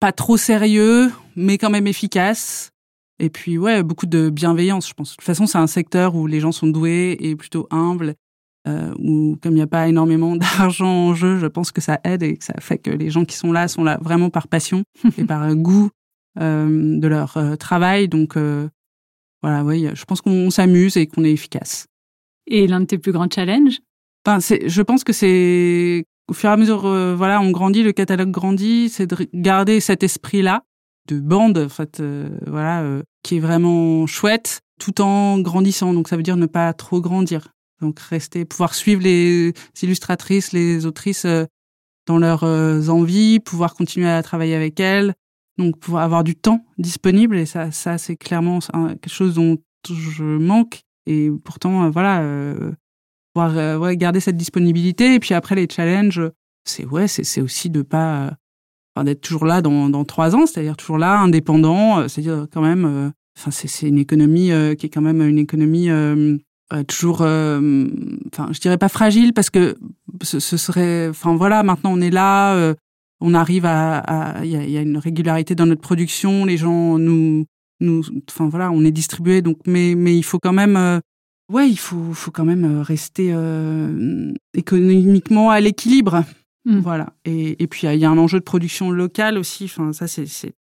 pas 0.00 0.12
trop 0.12 0.36
sérieux, 0.36 1.10
mais 1.36 1.58
quand 1.58 1.70
même 1.70 1.86
efficace. 1.86 2.72
Et 3.18 3.30
puis 3.30 3.58
ouais, 3.58 3.82
beaucoup 3.82 4.06
de 4.06 4.30
bienveillance, 4.30 4.88
je 4.88 4.94
pense. 4.94 5.12
De 5.12 5.16
toute 5.16 5.24
façon, 5.24 5.46
c'est 5.46 5.58
un 5.58 5.66
secteur 5.66 6.14
où 6.14 6.26
les 6.26 6.40
gens 6.40 6.52
sont 6.52 6.66
doués 6.66 7.16
et 7.20 7.36
plutôt 7.36 7.66
humbles. 7.70 8.14
Euh, 8.66 8.94
où 8.98 9.36
comme 9.42 9.52
il 9.52 9.56
n'y 9.56 9.62
a 9.62 9.66
pas 9.66 9.88
énormément 9.88 10.36
d'argent 10.36 10.88
en 10.88 11.14
jeu, 11.14 11.38
je 11.38 11.46
pense 11.46 11.70
que 11.70 11.82
ça 11.82 12.00
aide 12.02 12.22
et 12.22 12.38
que 12.38 12.44
ça 12.44 12.54
fait 12.60 12.78
que 12.78 12.90
les 12.90 13.10
gens 13.10 13.26
qui 13.26 13.36
sont 13.36 13.52
là 13.52 13.68
sont 13.68 13.84
là 13.84 13.98
vraiment 14.00 14.30
par 14.30 14.48
passion 14.48 14.84
et 15.18 15.24
par 15.24 15.54
goût 15.54 15.90
euh, 16.40 16.98
de 16.98 17.06
leur 17.06 17.36
euh, 17.36 17.56
travail. 17.56 18.08
Donc 18.08 18.36
euh, 18.36 18.68
voilà, 19.42 19.62
oui, 19.62 19.86
je 19.92 20.04
pense 20.06 20.22
qu'on 20.22 20.48
s'amuse 20.50 20.96
et 20.96 21.06
qu'on 21.06 21.24
est 21.24 21.32
efficace. 21.32 21.86
Et 22.46 22.66
l'un 22.66 22.80
de 22.80 22.86
tes 22.86 22.98
plus 22.98 23.12
grands 23.12 23.28
challenges? 23.30 23.80
Enfin, 24.26 24.38
je 24.40 24.82
pense 24.82 25.04
que 25.04 25.12
c'est 25.12 26.06
au 26.28 26.32
fur 26.32 26.48
et 26.48 26.52
à 26.52 26.56
mesure, 26.56 26.86
euh, 26.86 27.14
voilà, 27.14 27.40
on 27.40 27.50
grandit, 27.50 27.82
le 27.82 27.92
catalogue 27.92 28.30
grandit, 28.30 28.88
c'est 28.88 29.06
de 29.06 29.16
garder 29.34 29.80
cet 29.80 30.02
esprit-là 30.02 30.62
de 31.08 31.20
bande, 31.20 31.58
en 31.58 31.68
fait, 31.68 32.00
euh, 32.00 32.28
voilà, 32.46 32.82
euh, 32.82 33.02
qui 33.22 33.36
est 33.36 33.40
vraiment 33.40 34.06
chouette, 34.06 34.60
tout 34.80 35.00
en 35.00 35.38
grandissant. 35.38 35.92
Donc 35.92 36.08
ça 36.08 36.16
veut 36.16 36.22
dire 36.22 36.36
ne 36.36 36.46
pas 36.46 36.72
trop 36.72 37.00
grandir. 37.00 37.48
Donc 37.80 37.98
rester, 38.00 38.44
pouvoir 38.44 38.74
suivre 38.74 39.02
les 39.02 39.52
illustratrices, 39.82 40.52
les 40.52 40.86
autrices 40.86 41.26
dans 42.06 42.18
leurs 42.18 42.44
envies, 42.88 43.40
pouvoir 43.40 43.74
continuer 43.74 44.08
à 44.08 44.22
travailler 44.22 44.54
avec 44.54 44.78
elles, 44.80 45.14
donc 45.58 45.78
pouvoir 45.78 46.04
avoir 46.04 46.24
du 46.24 46.36
temps 46.36 46.64
disponible. 46.78 47.36
Et 47.36 47.46
ça, 47.46 47.72
ça 47.72 47.98
c'est 47.98 48.16
clairement 48.16 48.60
quelque 48.60 49.10
chose 49.10 49.34
dont 49.34 49.58
je 49.88 50.24
manque. 50.24 50.82
Et 51.06 51.30
pourtant, 51.44 51.90
voilà, 51.90 52.24
pouvoir 53.34 53.80
ouais, 53.80 53.96
garder 53.96 54.20
cette 54.20 54.36
disponibilité. 54.36 55.14
Et 55.14 55.20
puis 55.20 55.34
après 55.34 55.56
les 55.56 55.68
challenges, 55.68 56.22
c'est 56.64 56.86
ouais, 56.86 57.08
c'est 57.08 57.40
aussi 57.42 57.68
de 57.70 57.82
pas 57.82 58.36
d'être 59.02 59.20
toujours 59.20 59.46
là 59.46 59.60
dans, 59.60 59.88
dans 59.88 60.04
trois 60.04 60.36
ans, 60.36 60.46
c'est-à-dire 60.46 60.76
toujours 60.76 60.98
là, 60.98 61.18
indépendant, 61.18 61.98
euh, 61.98 62.08
c'est-à-dire 62.08 62.46
quand 62.52 62.62
même, 62.62 62.84
euh, 62.84 63.10
enfin 63.36 63.50
c'est 63.50 63.66
c'est 63.66 63.88
une 63.88 63.98
économie 63.98 64.52
euh, 64.52 64.76
qui 64.76 64.86
est 64.86 64.90
quand 64.90 65.00
même 65.00 65.20
une 65.22 65.38
économie 65.38 65.88
toujours, 66.88 67.20
enfin 67.20 68.48
je 68.50 68.60
dirais 68.60 68.78
pas 68.78 68.88
fragile 68.88 69.32
parce 69.32 69.48
que 69.50 69.76
ce, 70.22 70.40
ce 70.40 70.56
serait, 70.56 71.08
enfin 71.08 71.34
voilà, 71.36 71.62
maintenant 71.62 71.92
on 71.92 72.00
est 72.00 72.10
là, 72.10 72.74
on 73.20 73.34
arrive 73.34 73.64
à, 73.64 74.40
il 74.42 74.50
y 74.50 74.72
y 74.72 74.76
a, 74.76 74.82
une 74.82 74.98
régularité 74.98 75.54
dans 75.54 75.66
notre 75.66 75.82
production, 75.82 76.44
les 76.44 76.56
gens 76.56 76.98
nous 76.98 77.46
nous, 77.80 78.02
enfin 78.30 78.48
voilà, 78.48 78.70
on 78.72 78.84
est 78.84 78.90
distribué, 78.90 79.40
donc 79.40 79.58
mais 79.66 79.94
mais 79.94 80.16
il 80.16 80.24
faut 80.24 80.38
quand 80.38 80.52
même 80.52 81.00
Ouais, 81.52 81.68
il 81.68 81.78
faut, 81.78 82.14
faut 82.14 82.30
quand 82.30 82.46
même 82.46 82.80
rester 82.80 83.28
euh, 83.30 84.32
économiquement 84.54 85.50
à 85.50 85.60
l'équilibre. 85.60 86.24
Mmh. 86.64 86.78
Voilà. 86.78 87.12
Et, 87.24 87.66
puis, 87.66 87.86
il 87.86 87.98
y 87.98 88.04
a 88.04 88.10
un 88.10 88.18
enjeu 88.18 88.38
de 88.38 88.44
production 88.44 88.90
locale 88.90 89.38
aussi. 89.38 89.64
Enfin, 89.64 89.92
ça, 89.92 90.06
c'est 90.06 90.54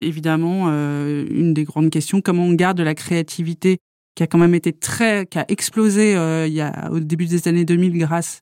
évidemment 0.00 0.66
euh, 0.68 1.26
une 1.30 1.54
des 1.54 1.64
grandes 1.64 1.90
questions. 1.90 2.20
Comment 2.20 2.44
on 2.44 2.54
garde 2.54 2.80
la 2.80 2.94
créativité 2.94 3.78
qui 4.14 4.22
a 4.22 4.26
quand 4.26 4.38
même 4.38 4.54
été 4.54 4.72
très, 4.72 5.26
qui 5.26 5.38
a 5.38 5.44
explosé 5.48 6.16
euh, 6.16 6.46
il 6.46 6.54
y 6.54 6.60
a, 6.60 6.90
au 6.90 7.00
début 7.00 7.26
des 7.26 7.46
années 7.48 7.64
2000 7.64 7.98
grâce 7.98 8.40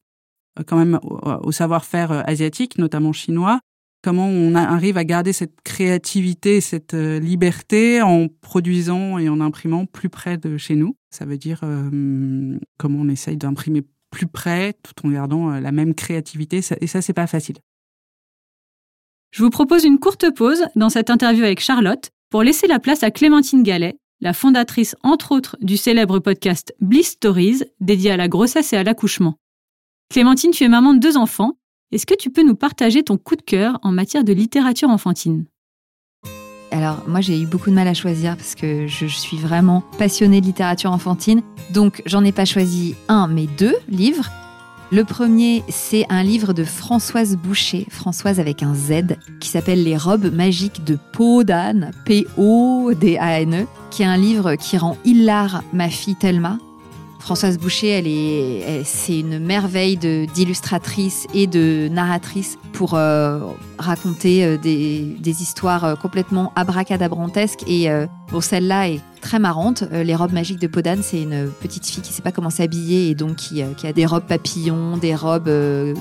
euh, 0.58 0.62
quand 0.66 0.76
même 0.76 0.98
au, 1.02 1.52
savoir-faire 1.52 2.28
asiatique, 2.28 2.78
notamment 2.78 3.12
chinois. 3.12 3.60
Comment 4.00 4.28
on 4.28 4.54
arrive 4.54 4.96
à 4.96 5.02
garder 5.02 5.32
cette 5.32 5.60
créativité, 5.64 6.60
cette 6.60 6.94
liberté 6.94 8.00
en 8.00 8.28
produisant 8.28 9.18
et 9.18 9.28
en 9.28 9.40
imprimant 9.40 9.86
plus 9.86 10.08
près 10.08 10.38
de 10.38 10.56
chez 10.56 10.76
nous? 10.76 10.94
Ça 11.10 11.24
veut 11.24 11.36
dire 11.36 11.62
comment 12.78 13.00
on 13.00 13.08
essaye 13.08 13.36
d'imprimer 13.36 13.82
plus 14.10 14.26
près 14.26 14.74
tout 14.82 15.06
en 15.06 15.10
gardant 15.10 15.50
euh, 15.50 15.60
la 15.60 15.72
même 15.72 15.94
créativité. 15.94 16.60
Et 16.80 16.86
ça, 16.86 17.02
c'est 17.02 17.12
pas 17.12 17.26
facile. 17.26 17.56
Je 19.30 19.42
vous 19.42 19.50
propose 19.50 19.84
une 19.84 19.98
courte 19.98 20.34
pause 20.34 20.64
dans 20.74 20.88
cette 20.88 21.10
interview 21.10 21.44
avec 21.44 21.60
Charlotte 21.60 22.10
pour 22.30 22.42
laisser 22.42 22.66
la 22.66 22.78
place 22.78 23.02
à 23.02 23.10
Clémentine 23.10 23.62
Gallet, 23.62 23.98
la 24.20 24.32
fondatrice 24.32 24.96
entre 25.02 25.32
autres 25.32 25.56
du 25.60 25.76
célèbre 25.76 26.18
podcast 26.18 26.74
Bliss 26.80 27.10
Stories 27.10 27.62
dédié 27.80 28.12
à 28.12 28.16
la 28.16 28.28
grossesse 28.28 28.72
et 28.72 28.76
à 28.76 28.84
l'accouchement. 28.84 29.36
Clémentine, 30.10 30.50
tu 30.50 30.64
es 30.64 30.68
maman 30.68 30.94
de 30.94 30.98
deux 30.98 31.16
enfants. 31.16 31.58
Est-ce 31.92 32.06
que 32.06 32.14
tu 32.14 32.30
peux 32.30 32.42
nous 32.42 32.54
partager 32.54 33.02
ton 33.02 33.18
coup 33.18 33.36
de 33.36 33.42
cœur 33.42 33.78
en 33.82 33.92
matière 33.92 34.24
de 34.24 34.32
littérature 34.32 34.90
enfantine? 34.90 35.46
Alors 36.70 37.02
moi 37.06 37.20
j'ai 37.20 37.40
eu 37.40 37.46
beaucoup 37.46 37.70
de 37.70 37.74
mal 37.74 37.88
à 37.88 37.94
choisir 37.94 38.36
parce 38.36 38.54
que 38.54 38.86
je 38.86 39.06
suis 39.06 39.36
vraiment 39.36 39.82
passionnée 39.98 40.40
de 40.40 40.46
littérature 40.46 40.92
enfantine. 40.92 41.42
Donc 41.72 42.02
j'en 42.06 42.24
ai 42.24 42.32
pas 42.32 42.44
choisi 42.44 42.94
un 43.08 43.28
mais 43.28 43.46
deux 43.46 43.76
livres. 43.88 44.30
Le 44.90 45.04
premier, 45.04 45.64
c'est 45.68 46.06
un 46.08 46.22
livre 46.22 46.54
de 46.54 46.64
Françoise 46.64 47.36
Boucher, 47.36 47.86
Françoise 47.90 48.40
avec 48.40 48.62
un 48.62 48.74
Z, 48.74 49.18
qui 49.38 49.50
s'appelle 49.50 49.84
Les 49.84 49.98
robes 49.98 50.32
magiques 50.32 50.82
de 50.82 50.96
Podane, 51.12 51.90
P-O-D-A-N-E, 52.06 53.66
qui 53.90 54.02
est 54.02 54.06
un 54.06 54.16
livre 54.16 54.54
qui 54.54 54.78
rend 54.78 54.96
hilar 55.04 55.62
ma 55.74 55.90
fille 55.90 56.16
Thelma. 56.16 56.58
Françoise 57.18 57.58
Boucher, 57.58 57.88
elle 57.88 58.06
est, 58.06 58.82
c'est 58.84 59.20
une 59.20 59.38
merveille 59.38 59.96
d'illustratrice 59.96 61.26
et 61.34 61.46
de 61.46 61.88
narratrice 61.88 62.58
pour 62.72 62.94
euh, 62.94 63.40
raconter 63.78 64.44
euh, 64.44 64.56
des, 64.56 65.42
histoires 65.42 65.84
euh, 65.84 65.94
complètement 65.96 66.52
abracadabrantesques. 66.56 67.64
Et 67.66 67.88
bon, 68.30 68.40
celle-là 68.40 68.88
est 68.88 69.00
très 69.20 69.38
marrante. 69.38 69.84
Les 69.92 70.14
robes 70.14 70.32
magiques 70.32 70.60
de 70.60 70.68
Podane, 70.68 71.02
c'est 71.02 71.22
une 71.22 71.50
petite 71.60 71.86
fille 71.86 72.02
qui 72.02 72.12
sait 72.12 72.22
pas 72.22 72.32
comment 72.32 72.50
s'habiller 72.50 73.10
et 73.10 73.14
donc 73.14 73.36
qui, 73.36 73.62
qui, 73.76 73.86
a 73.86 73.92
des 73.92 74.06
robes 74.06 74.26
papillons, 74.26 74.96
des 74.96 75.14
robes 75.14 75.50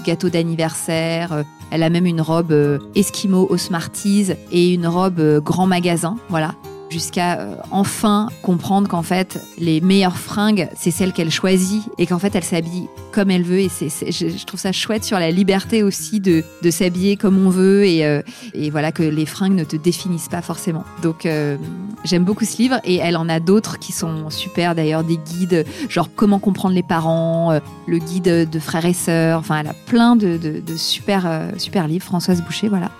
gâteau 0.05 0.29
d'anniversaire. 0.29 1.43
Elle 1.71 1.83
a 1.83 1.89
même 1.89 2.05
une 2.05 2.21
robe 2.21 2.53
Esquimau 2.95 3.47
aux 3.49 3.57
Smarties 3.57 4.29
et 4.51 4.73
une 4.73 4.87
robe 4.87 5.41
grand 5.43 5.67
magasin. 5.67 6.15
Voilà 6.29 6.53
jusqu'à 6.89 7.39
euh, 7.39 7.55
enfin 7.71 8.29
comprendre 8.41 8.87
qu'en 8.87 9.03
fait 9.03 9.39
les 9.57 9.81
meilleures 9.81 10.17
fringues 10.17 10.69
c'est 10.75 10.91
celles 10.91 11.13
qu'elle 11.13 11.31
choisit 11.31 11.83
et 11.97 12.05
qu'en 12.05 12.19
fait 12.19 12.35
elle 12.35 12.43
s'habille 12.43 12.87
comme 13.11 13.31
elle 13.31 13.43
veut. 13.43 13.59
Et 13.59 13.69
c'est, 13.69 13.89
je, 13.89 14.45
trouve 14.45 14.59
ça 14.59 14.71
chouette 14.71 15.03
sur 15.03 15.19
la 15.19 15.31
liberté 15.31 15.81
aussi 15.83 16.19
de, 16.19 16.43
de 16.61 16.71
s'habiller 16.71 17.17
comme 17.17 17.45
on 17.45 17.49
veut 17.49 17.85
et, 17.85 18.05
euh, 18.05 18.21
et, 18.53 18.69
voilà 18.69 18.91
que 18.91 19.03
les 19.03 19.25
fringues 19.25 19.55
ne 19.55 19.63
te 19.63 19.75
définissent 19.75 20.29
pas 20.29 20.41
forcément. 20.41 20.83
Donc 21.01 21.25
euh, 21.25 21.57
j'aime 22.03 22.23
beaucoup 22.23 22.45
ce 22.45 22.57
livre 22.57 22.79
et 22.83 22.97
elle 22.97 23.17
en 23.17 23.27
a 23.27 23.39
d'autres 23.39 23.79
qui 23.79 23.91
sont 23.91 24.29
super. 24.29 24.75
D'ailleurs 24.75 25.03
des 25.03 25.17
guides 25.17 25.65
genre 25.89 26.09
comment 26.15 26.39
comprendre 26.39 26.75
les 26.75 26.83
parents 26.83 27.59
le 27.87 27.97
guide 27.97 28.49
de 28.49 28.59
frères 28.59 28.85
et 28.85 28.93
sœurs. 28.93 29.39
Enfin 29.39 29.59
elle 29.59 29.67
a 29.67 29.75
plein 29.85 30.15
de, 30.15 30.37
de, 30.37 30.59
de 30.59 30.75
super 30.75 31.49
super 31.57 31.87
livres. 31.87 32.05
Françoise 32.05 32.41
Boucher 32.41 32.69
voilà 32.69 32.91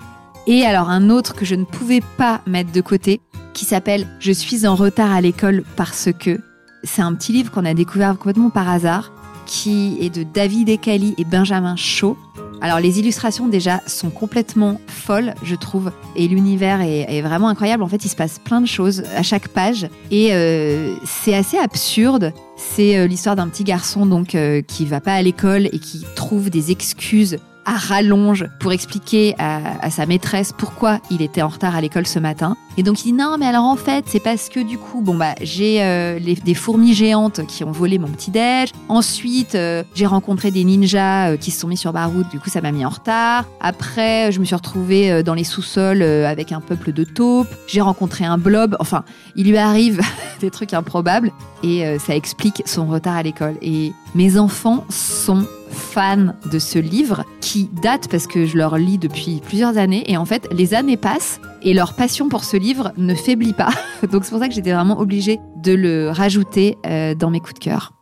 et 0.48 0.64
alors 0.64 0.88
un 0.88 1.10
autre 1.10 1.34
que 1.34 1.44
je 1.44 1.54
ne 1.54 1.64
pouvais 1.64 2.00
pas 2.16 2.40
mettre 2.46 2.72
de 2.72 2.80
côté, 2.80 3.20
qui 3.52 3.66
s'appelle 3.66 4.06
Je 4.18 4.32
suis 4.32 4.66
en 4.66 4.74
retard 4.74 5.12
à 5.12 5.20
l'école 5.20 5.62
parce 5.76 6.08
que. 6.18 6.40
C'est 6.84 7.02
un 7.02 7.12
petit 7.14 7.32
livre 7.32 7.50
qu'on 7.50 7.64
a 7.64 7.74
découvert 7.74 8.16
complètement 8.16 8.50
par 8.50 8.68
hasard, 8.68 9.12
qui 9.46 9.98
est 10.00 10.10
de 10.10 10.22
David 10.22 10.68
Ekali 10.68 11.14
et 11.18 11.24
Benjamin 11.24 11.74
Shaw. 11.74 12.16
Alors 12.60 12.78
les 12.80 12.98
illustrations 12.98 13.48
déjà 13.48 13.80
sont 13.86 14.10
complètement 14.10 14.80
folles, 14.86 15.34
je 15.42 15.54
trouve, 15.54 15.90
et 16.16 16.28
l'univers 16.28 16.80
est, 16.80 17.20
vraiment 17.20 17.48
incroyable. 17.48 17.82
En 17.82 17.88
fait, 17.88 18.04
il 18.04 18.08
se 18.08 18.16
passe 18.16 18.38
plein 18.38 18.60
de 18.60 18.66
choses 18.66 19.02
à 19.16 19.22
chaque 19.22 19.48
page, 19.48 19.88
et 20.10 20.32
euh, 20.32 20.94
c'est 21.04 21.34
assez 21.34 21.58
absurde. 21.58 22.32
C'est 22.56 22.96
euh, 22.96 23.06
l'histoire 23.06 23.36
d'un 23.36 23.48
petit 23.48 23.64
garçon 23.64 24.06
donc 24.06 24.34
euh, 24.34 24.62
qui 24.62 24.86
va 24.86 25.00
pas 25.00 25.14
à 25.14 25.22
l'école 25.22 25.66
et 25.66 25.78
qui 25.78 26.04
trouve 26.14 26.48
des 26.48 26.70
excuses 26.70 27.38
à 27.68 27.76
rallonge 27.76 28.46
pour 28.58 28.72
expliquer 28.72 29.34
à, 29.38 29.90
sa 29.90 30.06
maîtresse 30.06 30.54
pourquoi 30.56 31.00
il 31.10 31.20
était 31.20 31.42
en 31.42 31.48
retard 31.48 31.76
à 31.76 31.80
l'école 31.82 32.06
ce 32.06 32.18
matin. 32.18 32.56
Et 32.78 32.82
donc 32.82 33.00
il 33.04 33.08
dit 33.08 33.12
non 33.12 33.36
mais 33.38 33.46
alors 33.46 33.64
en 33.64 33.76
fait 33.76 34.04
c'est 34.08 34.20
parce 34.20 34.48
que 34.48 34.60
du 34.60 34.78
coup 34.78 35.02
bon 35.02 35.16
bah 35.16 35.34
j'ai 35.42 35.82
euh, 35.82 36.18
des 36.18 36.54
fourmis 36.54 36.94
géantes 36.94 37.44
qui 37.46 37.64
ont 37.64 37.70
volé 37.70 37.98
mon 37.98 38.08
petit 38.08 38.30
déj. 38.30 38.70
Ensuite 38.88 39.54
euh, 39.54 39.82
j'ai 39.94 40.06
rencontré 40.06 40.50
des 40.50 40.64
ninjas 40.64 41.32
euh, 41.32 41.36
qui 41.36 41.50
se 41.50 41.60
sont 41.60 41.68
mis 41.68 41.76
sur 41.76 41.92
ma 41.92 42.06
route. 42.06 42.28
Du 42.30 42.40
coup 42.40 42.48
ça 42.48 42.62
m'a 42.62 42.72
mis 42.72 42.86
en 42.86 42.88
retard. 42.88 43.44
Après 43.60 44.32
je 44.32 44.40
me 44.40 44.46
suis 44.46 44.54
retrouvée 44.54 45.22
dans 45.22 45.34
les 45.34 45.44
sous-sols 45.44 46.02
avec 46.02 46.52
un 46.52 46.60
peuple 46.60 46.92
de 46.92 47.04
taupes. 47.04 47.54
J'ai 47.66 47.82
rencontré 47.82 48.24
un 48.24 48.38
blob. 48.38 48.76
Enfin 48.80 49.04
il 49.36 49.46
lui 49.46 49.58
arrive 49.58 50.00
des 50.40 50.50
trucs 50.50 50.72
improbables 50.72 51.32
et 51.62 51.98
ça 51.98 52.14
explique 52.14 52.62
son 52.64 52.86
retard 52.86 53.16
à 53.16 53.22
l'école. 53.22 53.56
Et 53.60 53.92
mes 54.14 54.38
enfants 54.38 54.86
sont 54.88 55.46
fans 55.70 56.34
de 56.50 56.58
ce 56.58 56.78
livre 56.78 57.24
qui 57.40 57.68
date 57.82 58.08
parce 58.08 58.26
que 58.26 58.46
je 58.46 58.56
leur 58.56 58.76
lis 58.78 58.98
depuis 58.98 59.40
plusieurs 59.44 59.78
années 59.78 60.10
et 60.10 60.16
en 60.16 60.24
fait 60.24 60.48
les 60.52 60.74
années 60.74 60.96
passent 60.96 61.40
et 61.62 61.74
leur 61.74 61.94
passion 61.94 62.28
pour 62.28 62.44
ce 62.44 62.56
livre 62.56 62.92
ne 62.96 63.14
faiblit 63.14 63.52
pas. 63.52 63.70
Donc 64.12 64.24
c'est 64.24 64.30
pour 64.30 64.38
ça 64.38 64.48
que 64.48 64.54
j'étais 64.54 64.72
vraiment 64.72 64.98
obligée 64.98 65.38
de 65.56 65.72
le 65.72 66.10
rajouter 66.10 66.76
euh, 66.86 67.14
dans 67.14 67.30
mes 67.30 67.40
coups 67.40 67.54
de 67.54 67.58
cœur. 67.60 67.92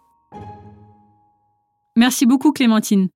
Merci 1.96 2.26
beaucoup 2.26 2.52
Clémentine. 2.52 3.08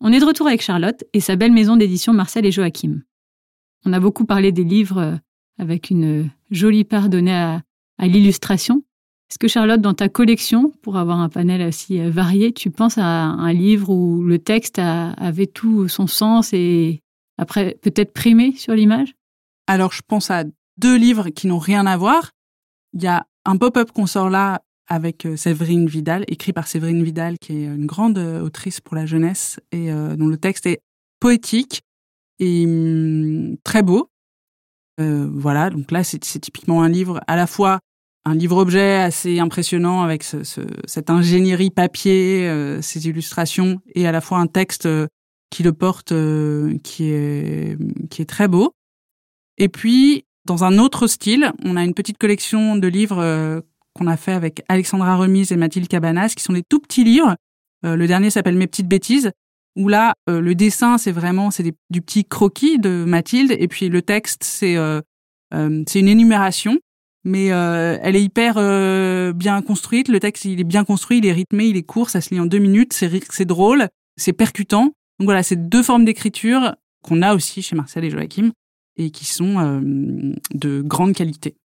On 0.00 0.12
est 0.12 0.20
de 0.20 0.24
retour 0.24 0.46
avec 0.46 0.62
Charlotte 0.62 1.04
et 1.12 1.20
sa 1.20 1.36
belle 1.36 1.52
maison 1.52 1.76
d'édition 1.76 2.12
Marcel 2.12 2.46
et 2.46 2.52
Joachim. 2.52 3.00
On 3.84 3.92
a 3.92 4.00
beaucoup 4.00 4.24
parlé 4.24 4.52
des 4.52 4.64
livres 4.64 4.98
euh, 4.98 5.16
avec 5.58 5.90
une 5.90 6.30
jolie 6.50 6.84
part 6.84 7.08
donnée 7.08 7.34
à, 7.34 7.62
à 7.98 8.06
l'illustration, 8.06 8.82
Est-ce 9.30 9.38
que 9.38 9.48
Charlotte, 9.48 9.80
dans 9.80 9.94
ta 9.94 10.08
collection, 10.08 10.72
pour 10.82 10.96
avoir 10.96 11.18
un 11.18 11.28
panel 11.28 11.66
aussi 11.66 12.00
euh, 12.00 12.10
varié, 12.10 12.52
tu 12.52 12.70
penses 12.70 12.96
à 12.96 13.02
un 13.02 13.52
livre 13.52 13.90
où 13.90 14.22
le 14.22 14.38
texte 14.38 14.78
avait 14.78 15.46
tout 15.46 15.88
son 15.88 16.06
sens 16.06 16.52
et 16.52 17.02
après 17.36 17.76
peut-être 17.82 18.12
primé 18.12 18.52
sur 18.52 18.74
l'image? 18.74 19.14
Alors 19.66 19.92
je 19.92 20.02
pense 20.06 20.30
à 20.30 20.44
deux 20.78 20.96
livres 20.96 21.30
qui 21.30 21.48
n'ont 21.48 21.58
rien 21.58 21.86
à 21.86 21.96
voir. 21.96 22.30
Il 22.92 23.02
y 23.02 23.08
a 23.08 23.26
un 23.44 23.56
pop-up 23.56 23.90
qu'on 23.90 24.06
sort 24.06 24.30
là 24.30 24.62
avec 24.88 25.26
euh, 25.26 25.36
Séverine 25.36 25.88
Vidal, 25.88 26.24
écrit 26.28 26.52
par 26.52 26.68
Séverine 26.68 27.02
Vidal, 27.02 27.38
qui 27.40 27.52
est 27.52 27.64
une 27.64 27.86
grande 27.86 28.18
euh, 28.18 28.42
autrice 28.42 28.80
pour 28.80 28.94
la 28.94 29.06
jeunesse 29.06 29.58
et 29.72 29.90
dont 29.90 30.28
le 30.28 30.36
texte 30.36 30.66
est 30.66 30.78
poétique 31.18 31.82
et 32.38 32.64
hum, 32.64 33.56
très 33.64 33.82
beau. 33.82 34.08
voilà, 34.98 35.70
donc 35.70 35.90
là 35.90 36.04
c'est 36.04 36.20
typiquement 36.20 36.82
un 36.84 36.88
livre 36.88 37.20
à 37.26 37.34
la 37.34 37.48
fois 37.48 37.80
un 38.26 38.34
livre-objet 38.34 38.96
assez 38.96 39.38
impressionnant 39.38 40.02
avec 40.02 40.24
ce, 40.24 40.38
cette 40.86 41.10
ingénierie 41.10 41.70
papier, 41.70 42.48
euh, 42.48 42.82
ces 42.82 43.06
illustrations, 43.06 43.80
et 43.94 44.08
à 44.08 44.12
la 44.12 44.20
fois 44.20 44.38
un 44.38 44.48
texte 44.48 44.86
euh, 44.86 45.06
qui 45.48 45.62
le 45.62 45.72
porte, 45.72 46.10
euh, 46.10 46.76
qui 46.82 47.04
est 47.10 47.78
qui 48.10 48.22
est 48.22 48.26
très 48.26 48.48
beau. 48.48 48.72
Et 49.58 49.68
puis 49.68 50.24
dans 50.44 50.64
un 50.64 50.78
autre 50.78 51.06
style, 51.06 51.52
on 51.64 51.76
a 51.76 51.84
une 51.84 51.94
petite 51.94 52.18
collection 52.18 52.76
de 52.76 52.88
livres 52.88 53.62
qu'on 53.94 54.06
a 54.06 54.16
fait 54.16 54.32
avec 54.32 54.62
Alexandra 54.68 55.16
Remise 55.16 55.50
et 55.50 55.56
Mathilde 55.56 55.88
Cabanas, 55.88 56.34
qui 56.36 56.42
sont 56.44 56.52
des 56.52 56.62
tout 56.62 56.78
petits 56.78 57.02
livres. 57.02 57.34
le 57.82 58.06
dernier 58.06 58.30
s'appelle 58.30 58.54
Mes 58.54 58.68
petites 58.68 58.86
bêtises, 58.86 59.32
où 59.74 59.88
là 59.88 60.14
le 60.28 60.54
dessin 60.54 60.98
c'est 60.98 61.10
vraiment 61.10 61.50
c'est 61.50 61.64
du 61.64 62.00
petit 62.00 62.24
croquis 62.24 62.78
de 62.78 63.04
Mathilde, 63.04 63.56
et 63.58 63.66
puis 63.66 63.88
le 63.88 64.02
texte 64.02 64.44
c'est 64.44 64.76
c'est 65.52 65.98
une 65.98 66.08
énumération 66.08 66.78
mais 67.26 67.50
euh, 67.50 67.98
elle 68.02 68.14
est 68.14 68.22
hyper 68.22 68.54
euh, 68.56 69.32
bien 69.32 69.60
construite. 69.60 70.06
Le 70.08 70.20
texte, 70.20 70.44
il 70.44 70.60
est 70.60 70.64
bien 70.64 70.84
construit, 70.84 71.18
il 71.18 71.26
est 71.26 71.32
rythmé, 71.32 71.66
il 71.66 71.76
est 71.76 71.82
court, 71.82 72.08
ça 72.08 72.20
se 72.20 72.32
lit 72.32 72.38
en 72.38 72.46
deux 72.46 72.58
minutes, 72.58 72.92
c'est 72.92 73.44
drôle, 73.44 73.88
c'est 74.16 74.32
percutant. 74.32 74.92
Donc 75.18 75.26
voilà, 75.26 75.42
c'est 75.42 75.68
deux 75.68 75.82
formes 75.82 76.04
d'écriture 76.04 76.76
qu'on 77.02 77.22
a 77.22 77.34
aussi 77.34 77.62
chez 77.62 77.74
Marcel 77.74 78.04
et 78.04 78.10
Joachim 78.10 78.52
et 78.96 79.10
qui 79.10 79.24
sont 79.24 79.58
euh, 79.58 79.80
de 80.54 80.82
grande 80.82 81.14
qualité. 81.14 81.56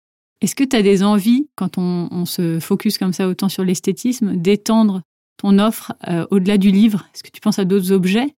Est-ce 0.41 0.55
que 0.55 0.63
tu 0.63 0.75
as 0.75 0.81
des 0.81 1.03
envies, 1.03 1.47
quand 1.55 1.77
on, 1.77 2.07
on, 2.09 2.25
se 2.25 2.59
focus 2.59 2.97
comme 2.97 3.13
ça 3.13 3.27
autant 3.27 3.47
sur 3.47 3.63
l'esthétisme, 3.63 4.35
d'étendre 4.37 5.03
ton 5.37 5.59
offre 5.59 5.93
au-delà 6.31 6.57
du 6.57 6.71
livre? 6.71 7.07
Est-ce 7.13 7.21
que 7.21 7.29
tu 7.29 7.39
penses 7.39 7.59
à 7.59 7.65
d'autres 7.65 7.91
objets? 7.91 8.33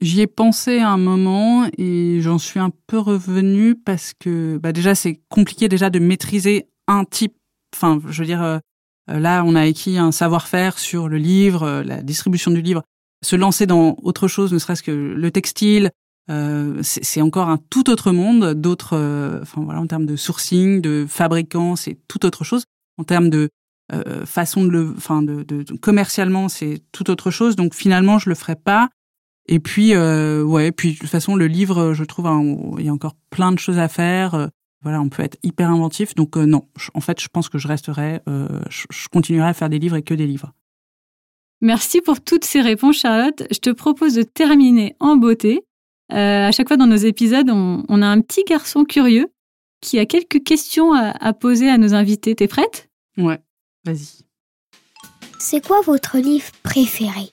J'y 0.00 0.20
ai 0.20 0.28
pensé 0.28 0.78
à 0.78 0.90
un 0.90 0.96
moment 0.96 1.68
et 1.76 2.20
j'en 2.20 2.38
suis 2.38 2.60
un 2.60 2.70
peu 2.86 2.98
revenue 2.98 3.74
parce 3.74 4.12
que 4.16 4.56
bah 4.58 4.72
déjà 4.72 4.94
c'est 4.94 5.20
compliqué 5.28 5.68
déjà 5.68 5.90
de 5.90 5.98
maîtriser 5.98 6.68
un 6.86 7.04
type. 7.04 7.34
Enfin, 7.74 8.00
je 8.06 8.22
veux 8.22 8.26
dire, 8.26 8.42
euh, 8.42 8.58
là 9.08 9.42
on 9.44 9.56
a 9.56 9.62
acquis 9.62 9.98
un 9.98 10.12
savoir-faire 10.12 10.78
sur 10.78 11.08
le 11.08 11.18
livre, 11.18 11.64
euh, 11.64 11.82
la 11.82 12.00
distribution 12.00 12.52
du 12.52 12.62
livre. 12.62 12.84
Se 13.24 13.34
lancer 13.34 13.66
dans 13.66 13.96
autre 14.02 14.28
chose, 14.28 14.52
ne 14.52 14.60
serait-ce 14.60 14.84
que 14.84 14.92
le 14.92 15.30
textile, 15.32 15.90
euh, 16.30 16.78
c'est 16.82 17.20
encore 17.20 17.48
un 17.48 17.58
tout 17.68 17.90
autre 17.90 18.12
monde. 18.12 18.54
D'autres, 18.54 18.96
euh, 18.96 19.40
enfin 19.42 19.62
voilà, 19.62 19.80
en 19.80 19.88
termes 19.88 20.06
de 20.06 20.14
sourcing, 20.14 20.80
de 20.80 21.06
fabricants, 21.08 21.74
c'est 21.74 21.98
tout 22.06 22.24
autre 22.24 22.44
chose. 22.44 22.62
En 22.98 23.04
termes 23.04 23.30
de 23.30 23.48
façon 24.26 24.64
de 24.64 24.68
le, 24.68 24.94
enfin 24.98 25.22
de, 25.22 25.42
de, 25.44 25.62
de 25.62 25.72
commercialement, 25.78 26.50
c'est 26.50 26.82
tout 26.92 27.10
autre 27.10 27.30
chose. 27.30 27.56
Donc 27.56 27.74
finalement, 27.74 28.18
je 28.18 28.28
le 28.28 28.34
ferai 28.34 28.54
pas. 28.54 28.90
Et 29.48 29.60
puis, 29.60 29.94
euh, 29.94 30.42
ouais, 30.42 30.72
puis 30.72 30.92
de 30.92 30.98
toute 30.98 31.08
façon, 31.08 31.34
le 31.34 31.46
livre, 31.46 31.94
je 31.94 32.04
trouve, 32.04 32.26
hein, 32.26 32.56
il 32.78 32.84
y 32.84 32.88
a 32.90 32.92
encore 32.92 33.16
plein 33.30 33.50
de 33.50 33.58
choses 33.58 33.78
à 33.78 33.88
faire. 33.88 34.34
Euh, 34.34 34.46
voilà, 34.82 35.00
on 35.00 35.08
peut 35.08 35.22
être 35.22 35.38
hyper 35.42 35.70
inventif. 35.70 36.14
Donc 36.14 36.36
euh, 36.36 36.44
non, 36.44 36.68
en 36.94 37.00
fait, 37.00 37.20
je 37.20 37.28
pense 37.28 37.48
que 37.48 37.58
je 37.58 37.66
resterai, 37.66 38.20
euh, 38.28 38.60
je, 38.68 38.84
je, 38.90 39.08
continuerai 39.08 39.48
à 39.48 39.54
faire 39.54 39.70
des 39.70 39.78
livres 39.78 39.96
et 39.96 40.02
que 40.02 40.14
des 40.14 40.26
livres. 40.26 40.52
Merci 41.60 42.00
pour 42.00 42.20
toutes 42.20 42.44
ces 42.44 42.60
réponses, 42.60 42.98
Charlotte. 42.98 43.42
Je 43.50 43.58
te 43.58 43.70
propose 43.70 44.14
de 44.14 44.22
terminer 44.22 44.94
en 45.00 45.16
beauté. 45.16 45.62
à 46.10 46.52
chaque 46.52 46.68
fois 46.68 46.76
dans 46.76 46.86
nos 46.86 46.96
épisodes, 46.96 47.50
on, 47.50 47.84
on, 47.88 48.02
a 48.02 48.06
un 48.06 48.20
petit 48.20 48.44
garçon 48.44 48.84
curieux 48.84 49.32
qui 49.80 49.98
a 49.98 50.06
quelques 50.06 50.44
questions 50.44 50.92
à, 50.92 51.10
à 51.20 51.32
poser 51.32 51.68
à 51.68 51.78
nos 51.78 51.94
invités. 51.94 52.36
T'es 52.36 52.46
prête? 52.46 52.88
Ouais, 53.16 53.40
vas-y. 53.84 54.24
C'est 55.40 55.64
quoi 55.64 55.80
votre 55.80 56.18
livre 56.18 56.50
préféré? 56.62 57.32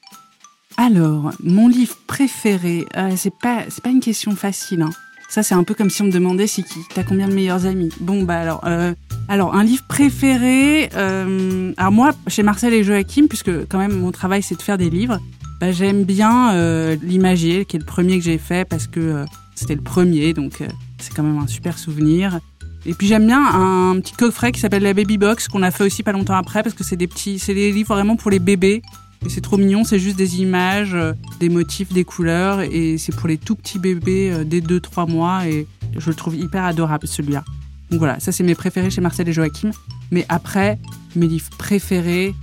Alors, 0.78 1.32
mon 1.42 1.70
livre 1.70 1.96
préféré, 2.06 2.86
euh, 2.98 3.14
c'est 3.16 3.34
pas 3.34 3.64
c'est 3.70 3.82
pas 3.82 3.92
une 3.92 4.02
question 4.02 4.36
facile. 4.36 4.82
Hein. 4.82 4.90
Ça, 5.30 5.42
c'est 5.42 5.56
un 5.56 5.64
peu 5.64 5.74
comme 5.74 5.90
si 5.90 6.02
on 6.02 6.06
me 6.06 6.12
demandait 6.12 6.48
qui. 6.48 6.64
T'as 6.94 7.04
combien 7.04 7.28
de 7.28 7.34
meilleurs 7.34 7.66
amis 7.66 7.90
Bon, 8.02 8.24
bah 8.24 8.40
alors, 8.40 8.62
euh, 8.66 8.94
alors 9.30 9.56
un 9.56 9.64
livre 9.64 9.84
préféré. 9.88 10.90
Euh, 10.96 11.74
alors 11.78 11.92
moi, 11.92 12.12
chez 12.28 12.44
Marcel 12.44 12.74
et 12.74 12.84
Joachim, 12.84 13.28
puisque 13.28 13.68
quand 13.68 13.78
même 13.78 13.98
mon 13.98 14.12
travail 14.12 14.44
c'est 14.44 14.56
de 14.56 14.62
faire 14.62 14.78
des 14.78 14.90
livres, 14.90 15.20
bah, 15.60 15.72
j'aime 15.72 16.04
bien 16.04 16.54
euh, 16.54 16.96
l'imagier, 17.02 17.66
qui 17.66 17.78
est 17.78 17.80
le 17.80 17.86
premier 17.86 18.18
que 18.18 18.24
j'ai 18.24 18.38
fait 18.38 18.68
parce 18.68 18.88
que 18.88 19.00
euh, 19.00 19.26
c'était 19.56 19.76
le 19.76 19.82
premier, 19.82 20.34
donc 20.34 20.62
euh, 20.62 20.68
c'est 21.00 21.14
quand 21.14 21.24
même 21.24 21.38
un 21.38 21.48
super 21.48 21.78
souvenir. 21.78 22.40
Et 22.86 22.94
puis 22.94 23.08
j'aime 23.08 23.26
bien 23.26 23.44
un 23.44 24.00
petit 24.00 24.14
coffret 24.14 24.52
qui 24.52 24.60
s'appelle 24.60 24.84
la 24.84 24.94
Baby 24.94 25.18
Box 25.18 25.48
qu'on 25.48 25.64
a 25.64 25.72
fait 25.72 25.84
aussi 25.84 26.04
pas 26.04 26.12
longtemps 26.12 26.36
après 26.36 26.62
parce 26.62 26.76
que 26.76 26.84
c'est 26.84 26.98
des 26.98 27.08
petits, 27.08 27.40
c'est 27.40 27.56
des 27.56 27.72
livres 27.72 27.96
vraiment 27.96 28.16
pour 28.16 28.30
les 28.30 28.40
bébés. 28.40 28.84
C'est 29.30 29.42
trop 29.42 29.58
mignon, 29.58 29.84
c'est 29.84 30.00
juste 30.00 30.18
des 30.18 30.42
images, 30.42 30.94
euh, 30.94 31.14
des 31.40 31.50
motifs, 31.50 31.92
des 31.92 32.04
couleurs, 32.04 32.62
et 32.62 32.98
c'est 32.98 33.16
pour 33.16 33.28
les 33.28 33.38
tout 33.38 33.56
petits 33.56 33.80
bébés 33.80 34.32
euh, 34.32 34.44
dès 34.44 34.60
2-3 34.60 35.10
mois, 35.10 35.48
et 35.48 35.68
je 35.98 36.10
le 36.10 36.16
trouve 36.16 36.36
hyper 36.36 36.64
adorable 36.64 37.08
celui-là. 37.08 37.44
Donc 37.90 38.00
voilà, 38.00 38.20
ça 38.20 38.32
c'est 38.32 38.44
mes 38.44 38.56
préférés 38.56 38.90
chez 38.90 39.02
Marcel 39.02 39.28
et 39.30 39.34
Joachim. 39.34 39.72
Mais 40.12 40.26
après, 40.30 40.80
mes 41.16 41.28
livres 41.28 41.50
préférés, 41.58 42.34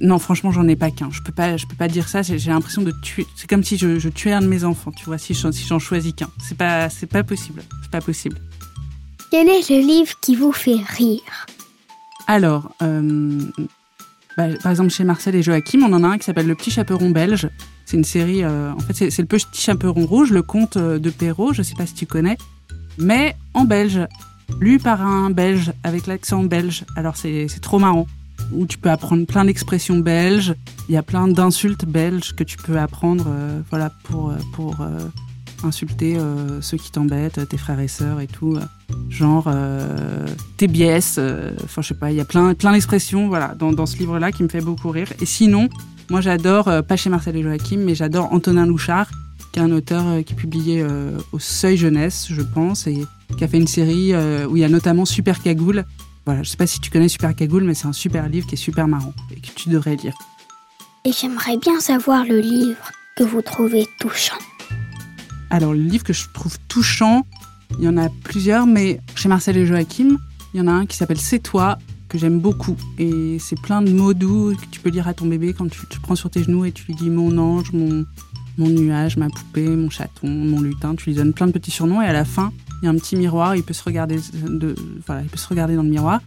non, 0.00 0.18
franchement, 0.18 0.50
j'en 0.50 0.66
ai 0.66 0.76
pas 0.76 0.90
qu'un. 0.90 1.10
Je 1.10 1.22
peux 1.22 1.32
pas, 1.32 1.56
je 1.56 1.66
peux 1.66 1.76
pas 1.76 1.88
dire 1.88 2.08
ça. 2.08 2.22
J'ai 2.22 2.50
l'impression 2.50 2.82
de 2.82 2.92
tuer. 3.02 3.26
C'est 3.36 3.48
comme 3.48 3.62
si 3.62 3.76
je, 3.76 3.98
je, 3.98 4.08
tuais 4.08 4.32
un 4.32 4.40
de 4.40 4.46
mes 4.46 4.64
enfants, 4.64 4.90
tu 4.90 5.04
vois, 5.04 5.18
si 5.18 5.34
j'en 5.34 5.52
si 5.52 5.66
choisis 5.80 6.12
qu'un. 6.12 6.30
C'est 6.42 6.56
pas, 6.56 6.88
c'est 6.90 7.06
pas 7.06 7.22
possible. 7.22 7.62
C'est 7.82 7.90
pas 7.90 8.00
possible. 8.00 8.38
Quel 9.30 9.48
est 9.48 9.70
le 9.70 9.80
livre 9.80 10.12
qui 10.20 10.36
vous 10.36 10.52
fait 10.52 10.76
rire? 10.96 11.46
Alors, 12.26 12.72
euh, 12.82 13.40
bah, 14.36 14.48
par 14.62 14.70
exemple, 14.70 14.90
chez 14.90 15.04
Marcel 15.04 15.34
et 15.34 15.42
Joachim, 15.42 15.80
on 15.82 15.92
en 15.92 16.02
a 16.02 16.08
un 16.08 16.18
qui 16.18 16.24
s'appelle 16.24 16.46
Le 16.46 16.54
Petit 16.54 16.70
Chaperon 16.70 17.10
Belge. 17.10 17.48
C'est 17.84 17.96
une 17.96 18.04
série, 18.04 18.42
euh, 18.42 18.72
en 18.72 18.80
fait, 18.80 19.10
c'est 19.10 19.22
le 19.22 19.28
Petit 19.28 19.46
Chaperon 19.52 20.06
Rouge, 20.06 20.30
le 20.30 20.42
conte 20.42 20.76
euh, 20.76 20.98
de 20.98 21.10
Perrault, 21.10 21.52
je 21.52 21.62
sais 21.62 21.74
pas 21.74 21.86
si 21.86 21.94
tu 21.94 22.06
connais, 22.06 22.36
mais 22.98 23.36
en 23.52 23.64
belge, 23.64 24.00
lu 24.60 24.78
par 24.78 25.02
un 25.02 25.30
belge, 25.30 25.72
avec 25.84 26.06
l'accent 26.06 26.42
belge. 26.42 26.84
Alors, 26.96 27.16
c'est 27.16 27.46
trop 27.60 27.78
marrant. 27.78 28.06
Où 28.52 28.66
tu 28.66 28.78
peux 28.78 28.90
apprendre 28.90 29.26
plein 29.26 29.44
d'expressions 29.44 29.98
belges, 29.98 30.54
il 30.88 30.94
y 30.94 30.98
a 30.98 31.02
plein 31.02 31.28
d'insultes 31.28 31.84
belges 31.84 32.34
que 32.34 32.42
tu 32.42 32.56
peux 32.56 32.78
apprendre, 32.78 33.26
euh, 33.28 33.60
voilà, 33.70 33.92
pour, 34.04 34.34
pour 34.54 34.76
insulter 35.64 36.16
euh, 36.16 36.60
ceux 36.60 36.76
qui 36.76 36.90
t'embêtent, 36.90 37.48
tes 37.48 37.56
frères 37.56 37.80
et 37.80 37.88
sœurs 37.88 38.20
et 38.20 38.26
tout. 38.26 38.58
Genre, 39.08 39.44
euh, 39.48 40.26
tes 40.56 40.68
biais, 40.68 40.98
enfin, 40.98 41.82
je 41.82 41.88
sais 41.88 41.94
pas, 41.94 42.10
il 42.10 42.16
y 42.16 42.20
a 42.20 42.24
plein, 42.24 42.54
plein 42.54 42.72
d'expressions, 42.72 43.28
voilà, 43.28 43.54
dans, 43.54 43.72
dans 43.72 43.86
ce 43.86 43.96
livre-là 43.98 44.32
qui 44.32 44.42
me 44.42 44.48
fait 44.48 44.60
beaucoup 44.60 44.90
rire. 44.90 45.12
Et 45.20 45.26
sinon, 45.26 45.68
moi, 46.10 46.20
j'adore, 46.20 46.68
euh, 46.68 46.82
pas 46.82 46.96
chez 46.96 47.10
Marcel 47.10 47.36
et 47.36 47.42
Joachim, 47.42 47.78
mais 47.78 47.94
j'adore 47.94 48.32
Antonin 48.32 48.66
Louchard, 48.66 49.08
qui 49.52 49.60
est 49.60 49.62
un 49.62 49.70
auteur 49.70 50.04
euh, 50.06 50.22
qui 50.22 50.34
euh, 50.80 51.18
au 51.32 51.38
Seuil 51.38 51.76
Jeunesse, 51.76 52.26
je 52.30 52.42
pense, 52.42 52.86
et 52.86 53.06
qui 53.38 53.44
a 53.44 53.48
fait 53.48 53.56
une 53.56 53.66
série 53.66 54.12
euh, 54.12 54.46
où 54.46 54.56
il 54.56 54.60
y 54.60 54.64
a 54.64 54.68
notamment 54.68 55.04
Super 55.04 55.42
Cagoule. 55.42 55.84
Voilà, 56.26 56.42
je 56.42 56.50
sais 56.50 56.56
pas 56.56 56.66
si 56.66 56.80
tu 56.80 56.90
connais 56.90 57.08
Super 57.08 57.34
Cagoule, 57.34 57.64
mais 57.64 57.74
c'est 57.74 57.86
un 57.86 57.92
super 57.92 58.28
livre 58.28 58.46
qui 58.46 58.54
est 58.54 58.58
super 58.58 58.88
marrant 58.88 59.14
et 59.30 59.40
que 59.40 59.48
tu 59.54 59.68
devrais 59.68 59.96
lire. 59.96 60.14
Et 61.04 61.12
j'aimerais 61.12 61.56
bien 61.56 61.80
savoir 61.80 62.24
le 62.24 62.40
livre 62.40 62.90
que 63.16 63.24
vous 63.24 63.42
trouvez 63.42 63.86
touchant. 64.00 64.38
Alors, 65.54 65.72
le 65.72 65.78
livre 65.78 66.02
que 66.02 66.12
je 66.12 66.24
trouve 66.34 66.58
touchant, 66.66 67.24
il 67.78 67.84
y 67.84 67.88
en 67.88 67.96
a 67.96 68.08
plusieurs, 68.08 68.66
mais 68.66 69.00
chez 69.14 69.28
Marcel 69.28 69.56
et 69.56 69.64
Joachim, 69.64 70.18
il 70.52 70.58
y 70.58 70.60
en 70.60 70.66
a 70.66 70.72
un 70.72 70.84
qui 70.84 70.96
s'appelle 70.96 71.20
C'est 71.20 71.38
toi, 71.38 71.78
que 72.08 72.18
j'aime 72.18 72.40
beaucoup. 72.40 72.76
Et 72.98 73.38
c'est 73.38 73.60
plein 73.60 73.80
de 73.80 73.92
mots 73.92 74.14
doux 74.14 74.56
que 74.60 74.66
tu 74.72 74.80
peux 74.80 74.90
lire 74.90 75.06
à 75.06 75.14
ton 75.14 75.26
bébé 75.26 75.54
quand 75.56 75.70
tu 75.70 75.86
te 75.86 76.00
prends 76.00 76.16
sur 76.16 76.28
tes 76.28 76.42
genoux 76.42 76.64
et 76.64 76.72
tu 76.72 76.86
lui 76.86 76.96
dis 76.96 77.08
mon 77.08 77.38
ange, 77.38 77.70
mon, 77.72 78.04
mon 78.58 78.68
nuage, 78.68 79.16
ma 79.16 79.28
poupée, 79.28 79.68
mon 79.68 79.90
chaton, 79.90 80.26
mon 80.26 80.60
lutin. 80.60 80.96
Tu 80.96 81.10
lui 81.10 81.14
donnes 81.14 81.32
plein 81.32 81.46
de 81.46 81.52
petits 81.52 81.70
surnoms 81.70 82.02
et 82.02 82.06
à 82.06 82.12
la 82.12 82.24
fin, 82.24 82.50
il 82.82 82.86
y 82.86 82.88
a 82.88 82.90
un 82.90 82.96
petit 82.96 83.14
miroir, 83.14 83.54
il 83.54 83.62
peut 83.62 83.74
se 83.74 83.84
regarder, 83.84 84.18
de, 84.34 84.74
voilà, 85.06 85.22
il 85.22 85.28
peut 85.28 85.38
se 85.38 85.46
regarder 85.46 85.76
dans 85.76 85.84
le 85.84 85.88
miroir. 85.88 86.20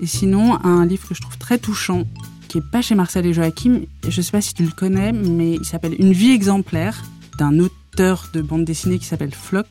Et 0.00 0.06
sinon, 0.06 0.58
un 0.64 0.86
livre 0.86 1.06
que 1.06 1.14
je 1.14 1.20
trouve 1.20 1.36
très 1.36 1.58
touchant, 1.58 2.04
qui 2.48 2.56
est 2.56 2.70
pas 2.72 2.80
chez 2.80 2.94
Marcel 2.94 3.26
et 3.26 3.34
Joachim, 3.34 3.80
je 4.08 4.22
sais 4.22 4.32
pas 4.32 4.40
si 4.40 4.54
tu 4.54 4.64
le 4.64 4.72
connais, 4.72 5.12
mais 5.12 5.56
il 5.56 5.66
s'appelle 5.66 5.96
Une 5.98 6.14
vie 6.14 6.30
exemplaire 6.30 7.02
d'un 7.40 7.58
auteur 7.58 8.28
de 8.34 8.42
bande 8.42 8.66
dessinée 8.66 8.98
qui 8.98 9.06
s'appelle 9.06 9.34
Flock. 9.34 9.66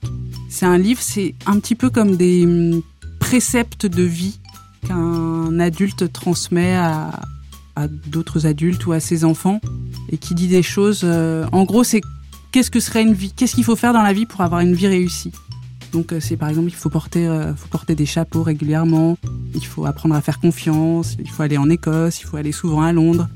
C'est 0.49 0.65
un 0.65 0.79
livre, 0.79 1.01
c'est 1.01 1.35
un 1.45 1.59
petit 1.59 1.75
peu 1.75 1.91
comme 1.91 2.15
des 2.15 2.43
hum, 2.43 2.81
préceptes 3.19 3.85
de 3.85 4.01
vie 4.01 4.39
qu'un 4.87 5.59
adulte 5.59 6.11
transmet 6.11 6.75
à, 6.75 7.11
d'autres 8.07 8.45
adultes 8.45 8.85
ou 8.87 8.91
à 8.91 8.99
ses 8.99 9.23
enfants 9.23 9.61
et 10.11 10.17
qui 10.17 10.33
dit 10.35 10.47
des 10.47 10.63
choses. 10.63 11.01
Euh, 11.05 11.45
en 11.53 11.63
gros, 11.63 11.85
c'est 11.85 12.01
qu'est-ce 12.51 12.71
que 12.71 12.81
serait 12.81 13.03
une 13.03 13.13
vie 13.13 13.31
Qu'est-ce 13.31 13.55
qu'il 13.55 13.63
faut 13.63 13.77
faire 13.77 13.93
dans 13.93 14.01
la 14.01 14.11
vie 14.11 14.25
pour 14.25 14.41
avoir 14.41 14.59
une 14.59 14.73
vie 14.73 14.87
réussie 14.87 15.31
Donc 15.93 16.13
c'est 16.19 16.35
par 16.35 16.49
exemple, 16.49 16.69
il 16.69 16.75
faut 16.75 16.89
porter, 16.89 17.25
faut 17.55 17.69
porter 17.69 17.95
des 17.95 18.05
chapeaux 18.05 18.43
régulièrement, 18.43 19.17
il 19.53 19.65
faut 19.65 19.85
apprendre 19.85 20.15
à 20.15 20.21
faire 20.21 20.39
confiance, 20.39 21.15
il 21.19 21.29
faut 21.29 21.43
aller 21.43 21.57
en 21.57 21.69
Écosse, 21.69 22.19
il 22.19 22.25
faut 22.25 22.35
aller 22.35 22.51
souvent 22.51 22.81
à 22.81 22.91
Londres, 22.91 23.29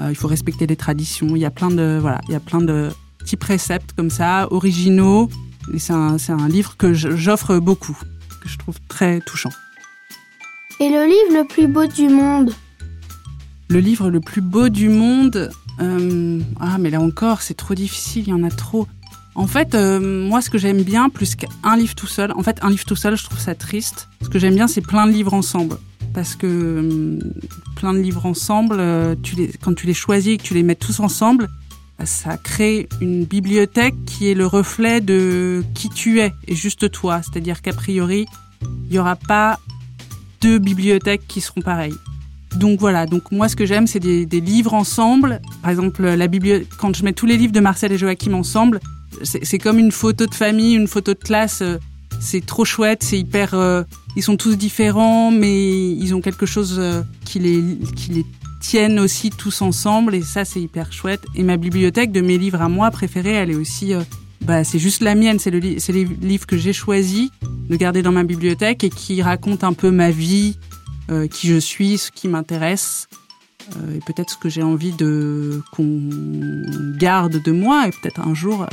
il 0.00 0.16
faut 0.16 0.28
respecter 0.28 0.66
les 0.66 0.76
traditions. 0.76 1.36
Il 1.36 1.40
y 1.40 1.46
a 1.46 1.50
plein 1.50 1.70
de, 1.70 1.98
voilà, 1.98 2.20
il 2.28 2.32
y 2.32 2.36
a 2.36 2.40
plein 2.40 2.60
de 2.60 2.90
petits 3.26 3.36
préceptes 3.36 3.92
comme 3.96 4.08
ça, 4.08 4.46
originaux. 4.52 5.28
Et 5.74 5.80
c'est 5.80 5.92
un, 5.92 6.16
un 6.28 6.48
livre 6.48 6.76
que 6.76 6.94
j'offre 6.94 7.58
beaucoup, 7.58 7.98
que 8.40 8.48
je 8.48 8.56
trouve 8.56 8.76
très 8.86 9.20
touchant. 9.20 9.50
Et 10.78 10.88
le 10.88 11.04
livre 11.04 11.40
le 11.40 11.44
plus 11.44 11.66
beau 11.66 11.86
du 11.86 12.08
monde? 12.08 12.52
Le 13.68 13.80
livre 13.80 14.10
le 14.10 14.20
plus 14.20 14.42
beau 14.42 14.68
du 14.68 14.88
monde 14.88 15.50
euh, 15.80 16.40
Ah, 16.60 16.78
mais 16.78 16.90
là 16.90 17.00
encore, 17.00 17.42
c'est 17.42 17.54
trop 17.54 17.74
difficile, 17.74 18.24
il 18.28 18.30
y 18.30 18.32
en 18.32 18.44
a 18.44 18.50
trop. 18.50 18.86
En 19.34 19.48
fait, 19.48 19.74
euh, 19.74 20.28
moi, 20.28 20.40
ce 20.40 20.48
que 20.48 20.56
j'aime 20.56 20.82
bien, 20.82 21.08
plus 21.08 21.34
qu'un 21.34 21.76
livre 21.76 21.96
tout 21.96 22.06
seul, 22.06 22.30
en 22.36 22.44
fait, 22.44 22.60
un 22.62 22.70
livre 22.70 22.84
tout 22.84 22.94
seul, 22.94 23.16
je 23.16 23.24
trouve 23.24 23.40
ça 23.40 23.56
triste. 23.56 24.08
Ce 24.22 24.28
que 24.28 24.38
j'aime 24.38 24.54
bien, 24.54 24.68
c'est 24.68 24.82
plein 24.82 25.04
de 25.08 25.12
livres 25.12 25.34
ensemble. 25.34 25.78
Parce 26.14 26.36
que 26.36 26.46
euh, 26.46 27.18
plein 27.74 27.92
de 27.92 27.98
livres 27.98 28.24
ensemble, 28.24 28.80
tu 29.24 29.34
les, 29.34 29.50
quand 29.60 29.74
tu 29.74 29.88
les 29.88 29.94
choisis 29.94 30.34
et 30.34 30.36
que 30.36 30.44
tu 30.44 30.54
les 30.54 30.62
mets 30.62 30.76
tous 30.76 31.00
ensemble, 31.00 31.48
ça 32.04 32.36
crée 32.36 32.88
une 33.00 33.24
bibliothèque 33.24 33.94
qui 34.06 34.30
est 34.30 34.34
le 34.34 34.46
reflet 34.46 35.00
de 35.00 35.64
qui 35.74 35.88
tu 35.88 36.20
es 36.20 36.32
et 36.46 36.54
juste 36.54 36.90
toi. 36.90 37.20
C'est-à-dire 37.22 37.62
qu'a 37.62 37.72
priori, 37.72 38.26
il 38.62 38.92
n'y 38.92 38.98
aura 38.98 39.16
pas 39.16 39.58
deux 40.42 40.58
bibliothèques 40.58 41.26
qui 41.26 41.40
seront 41.40 41.62
pareilles. 41.62 41.96
Donc 42.56 42.80
voilà, 42.80 43.06
donc 43.06 43.32
moi 43.32 43.48
ce 43.48 43.56
que 43.56 43.66
j'aime 43.66 43.86
c'est 43.86 44.00
des, 44.00 44.40
livres 44.40 44.74
ensemble. 44.74 45.40
Par 45.62 45.70
exemple, 45.70 46.02
la 46.02 46.26
bibliothèque, 46.26 46.68
quand 46.78 46.94
je 46.94 47.04
mets 47.04 47.12
tous 47.12 47.26
les 47.26 47.36
livres 47.36 47.52
de 47.52 47.60
Marcel 47.60 47.92
et 47.92 47.98
Joachim 47.98 48.34
ensemble, 48.34 48.80
c'est 49.22 49.58
comme 49.58 49.78
une 49.78 49.92
photo 49.92 50.26
de 50.26 50.34
famille, 50.34 50.74
une 50.74 50.88
photo 50.88 51.14
de 51.14 51.18
classe. 51.18 51.62
C'est 52.20 52.44
trop 52.44 52.64
chouette, 52.64 53.02
c'est 53.02 53.18
hyper. 53.18 53.54
Euh, 53.54 53.82
ils 54.16 54.22
sont 54.22 54.36
tous 54.36 54.56
différents, 54.56 55.30
mais 55.30 55.90
ils 55.90 56.14
ont 56.14 56.22
quelque 56.22 56.46
chose 56.46 56.76
euh, 56.78 57.02
qui 57.24 57.38
les, 57.38 57.62
qui 57.94 58.10
les 58.10 58.26
tiennent 58.66 58.98
aussi 58.98 59.30
tous 59.30 59.62
ensemble 59.62 60.14
et 60.14 60.22
ça 60.22 60.44
c'est 60.44 60.60
hyper 60.60 60.92
chouette. 60.92 61.24
Et 61.36 61.44
ma 61.44 61.56
bibliothèque 61.56 62.10
de 62.10 62.20
mes 62.20 62.36
livres 62.36 62.60
à 62.60 62.68
moi 62.68 62.90
préférés, 62.90 63.32
elle 63.32 63.50
est 63.52 63.54
aussi, 63.56 63.94
euh, 63.94 64.02
bah 64.40 64.64
c'est 64.64 64.80
juste 64.80 65.02
la 65.02 65.14
mienne, 65.14 65.38
c'est 65.38 65.52
le 65.52 65.60
c'est 65.78 65.92
les 65.92 66.04
livres 66.04 66.46
que 66.46 66.56
j'ai 66.56 66.72
choisi 66.72 67.30
de 67.70 67.76
garder 67.76 68.02
dans 68.02 68.10
ma 68.10 68.24
bibliothèque 68.24 68.82
et 68.82 68.90
qui 68.90 69.22
racontent 69.22 69.68
un 69.68 69.72
peu 69.72 69.92
ma 69.92 70.10
vie, 70.10 70.58
euh, 71.10 71.28
qui 71.28 71.46
je 71.46 71.56
suis, 71.56 71.96
ce 71.96 72.10
qui 72.10 72.26
m'intéresse 72.26 73.08
euh, 73.76 73.96
et 73.96 74.00
peut-être 74.00 74.30
ce 74.30 74.36
que 74.36 74.48
j'ai 74.48 74.64
envie 74.64 74.92
de 74.92 75.62
qu'on 75.70 76.10
garde 76.98 77.40
de 77.40 77.52
moi 77.52 77.86
et 77.86 77.90
peut-être 77.90 78.20
un 78.20 78.34
jour. 78.34 78.66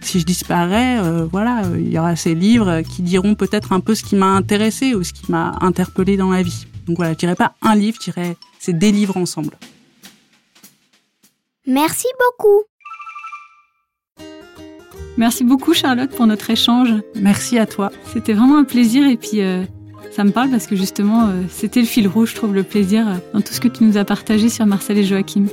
si 0.00 0.18
je 0.18 0.24
disparais, 0.24 1.00
voilà, 1.30 1.62
il 1.76 1.92
y 1.92 1.98
aura 1.98 2.16
ces 2.16 2.34
livres 2.34 2.80
qui 2.80 3.02
diront 3.02 3.36
peut-être 3.36 3.72
un 3.72 3.80
peu 3.80 3.94
ce 3.94 4.02
qui 4.02 4.16
m'a 4.16 4.32
intéressé 4.34 4.96
ou 4.96 5.04
ce 5.04 5.12
qui 5.12 5.30
m'a 5.30 5.56
interpellé 5.60 6.16
dans 6.16 6.30
la 6.30 6.42
vie. 6.42 6.66
Donc 6.88 6.96
voilà, 6.96 7.12
je 7.12 7.18
dirais 7.18 7.36
pas 7.36 7.52
un 7.62 7.76
livre, 7.76 7.98
je 8.00 8.10
dirais 8.10 8.36
c'est 8.58 8.78
des 8.78 8.92
livres 8.92 9.16
ensemble. 9.16 9.56
Merci 11.66 12.06
beaucoup. 12.18 12.64
Merci 15.18 15.42
beaucoup 15.42 15.74
Charlotte 15.74 16.10
pour 16.10 16.26
notre 16.26 16.48
échange. 16.48 16.94
Merci 17.16 17.58
à 17.58 17.66
toi. 17.66 17.90
C'était 18.12 18.32
vraiment 18.32 18.56
un 18.56 18.64
plaisir 18.64 19.04
et 19.06 19.16
puis 19.16 19.42
euh, 19.42 19.64
ça 20.12 20.22
me 20.22 20.30
parle 20.30 20.48
parce 20.48 20.68
que 20.68 20.76
justement 20.76 21.26
euh, 21.26 21.42
c'était 21.50 21.80
le 21.80 21.86
fil 21.86 22.06
rouge, 22.06 22.30
je 22.30 22.36
trouve, 22.36 22.54
le 22.54 22.62
plaisir 22.62 23.06
euh, 23.06 23.14
dans 23.34 23.40
tout 23.40 23.52
ce 23.52 23.60
que 23.60 23.66
tu 23.66 23.82
nous 23.82 23.96
as 23.96 24.04
partagé 24.04 24.48
sur 24.48 24.64
Marcel 24.64 24.96
et 24.96 25.04
Joachim. 25.04 25.46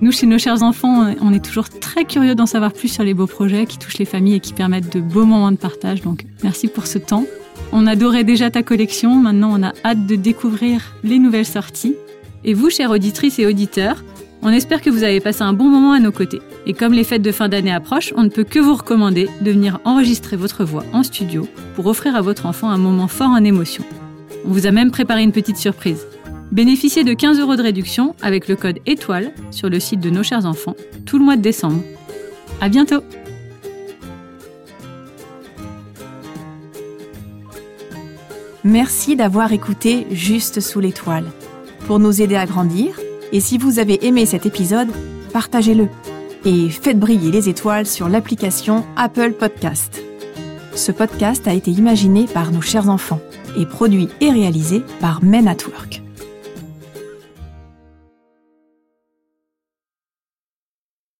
Nous, 0.00 0.12
chez 0.12 0.26
nos 0.26 0.38
chers 0.38 0.62
enfants, 0.62 1.12
on 1.20 1.34
est 1.34 1.44
toujours 1.44 1.68
très 1.68 2.06
curieux 2.06 2.34
d'en 2.34 2.46
savoir 2.46 2.72
plus 2.72 2.88
sur 2.88 3.04
les 3.04 3.12
beaux 3.12 3.26
projets 3.26 3.66
qui 3.66 3.78
touchent 3.78 3.98
les 3.98 4.06
familles 4.06 4.36
et 4.36 4.40
qui 4.40 4.54
permettent 4.54 4.90
de 4.90 5.00
beaux 5.00 5.26
moments 5.26 5.52
de 5.52 5.58
partage. 5.58 6.00
Donc 6.00 6.24
merci 6.42 6.68
pour 6.68 6.86
ce 6.86 6.96
temps. 6.96 7.26
On 7.72 7.86
adorait 7.86 8.24
déjà 8.24 8.50
ta 8.50 8.62
collection, 8.62 9.16
maintenant 9.16 9.50
on 9.52 9.62
a 9.62 9.72
hâte 9.84 10.06
de 10.06 10.16
découvrir 10.16 10.94
les 11.02 11.18
nouvelles 11.18 11.44
sorties. 11.44 11.96
Et 12.44 12.54
vous, 12.54 12.70
chères 12.70 12.90
auditrices 12.90 13.38
et 13.38 13.46
auditeurs, 13.46 14.02
on 14.42 14.48
espère 14.48 14.80
que 14.80 14.90
vous 14.90 15.02
avez 15.02 15.20
passé 15.20 15.42
un 15.42 15.52
bon 15.52 15.68
moment 15.68 15.92
à 15.92 16.00
nos 16.00 16.12
côtés. 16.12 16.40
Et 16.66 16.72
comme 16.72 16.92
les 16.94 17.04
fêtes 17.04 17.22
de 17.22 17.32
fin 17.32 17.48
d'année 17.48 17.72
approchent, 17.72 18.14
on 18.16 18.22
ne 18.22 18.28
peut 18.28 18.44
que 18.44 18.58
vous 18.58 18.74
recommander 18.74 19.28
de 19.42 19.50
venir 19.50 19.80
enregistrer 19.84 20.36
votre 20.36 20.64
voix 20.64 20.84
en 20.92 21.02
studio 21.02 21.46
pour 21.74 21.86
offrir 21.86 22.16
à 22.16 22.22
votre 22.22 22.46
enfant 22.46 22.70
un 22.70 22.78
moment 22.78 23.08
fort 23.08 23.30
en 23.30 23.44
émotion. 23.44 23.84
On 24.46 24.50
vous 24.50 24.66
a 24.66 24.70
même 24.70 24.90
préparé 24.90 25.22
une 25.22 25.32
petite 25.32 25.58
surprise. 25.58 26.06
Bénéficiez 26.52 27.04
de 27.04 27.12
15 27.12 27.38
euros 27.38 27.56
de 27.56 27.62
réduction 27.62 28.16
avec 28.22 28.48
le 28.48 28.56
code 28.56 28.78
étoile 28.86 29.32
sur 29.50 29.68
le 29.68 29.78
site 29.78 30.00
de 30.00 30.10
nos 30.10 30.22
chers 30.22 30.46
enfants 30.46 30.74
tout 31.04 31.18
le 31.18 31.24
mois 31.24 31.36
de 31.36 31.42
décembre. 31.42 31.82
À 32.60 32.68
bientôt! 32.68 33.02
Merci 38.64 39.16
d'avoir 39.16 39.52
écouté 39.52 40.06
Juste 40.10 40.60
sous 40.60 40.80
l'étoile. 40.80 41.24
Pour 41.90 41.98
nous 41.98 42.22
aider 42.22 42.36
à 42.36 42.46
grandir, 42.46 43.00
et 43.32 43.40
si 43.40 43.58
vous 43.58 43.80
avez 43.80 44.06
aimé 44.06 44.24
cet 44.24 44.46
épisode, 44.46 44.86
partagez-le 45.32 45.88
et 46.44 46.68
faites 46.70 47.00
briller 47.00 47.32
les 47.32 47.48
étoiles 47.48 47.84
sur 47.84 48.08
l'application 48.08 48.86
Apple 48.94 49.32
Podcast. 49.32 50.00
Ce 50.76 50.92
podcast 50.92 51.48
a 51.48 51.52
été 51.52 51.72
imaginé 51.72 52.26
par 52.32 52.52
nos 52.52 52.60
chers 52.60 52.88
enfants 52.88 53.18
et 53.58 53.66
produit 53.66 54.08
et 54.20 54.30
réalisé 54.30 54.84
par 55.00 55.24
Men 55.24 55.48
at 55.48 55.66
Work. 55.66 56.00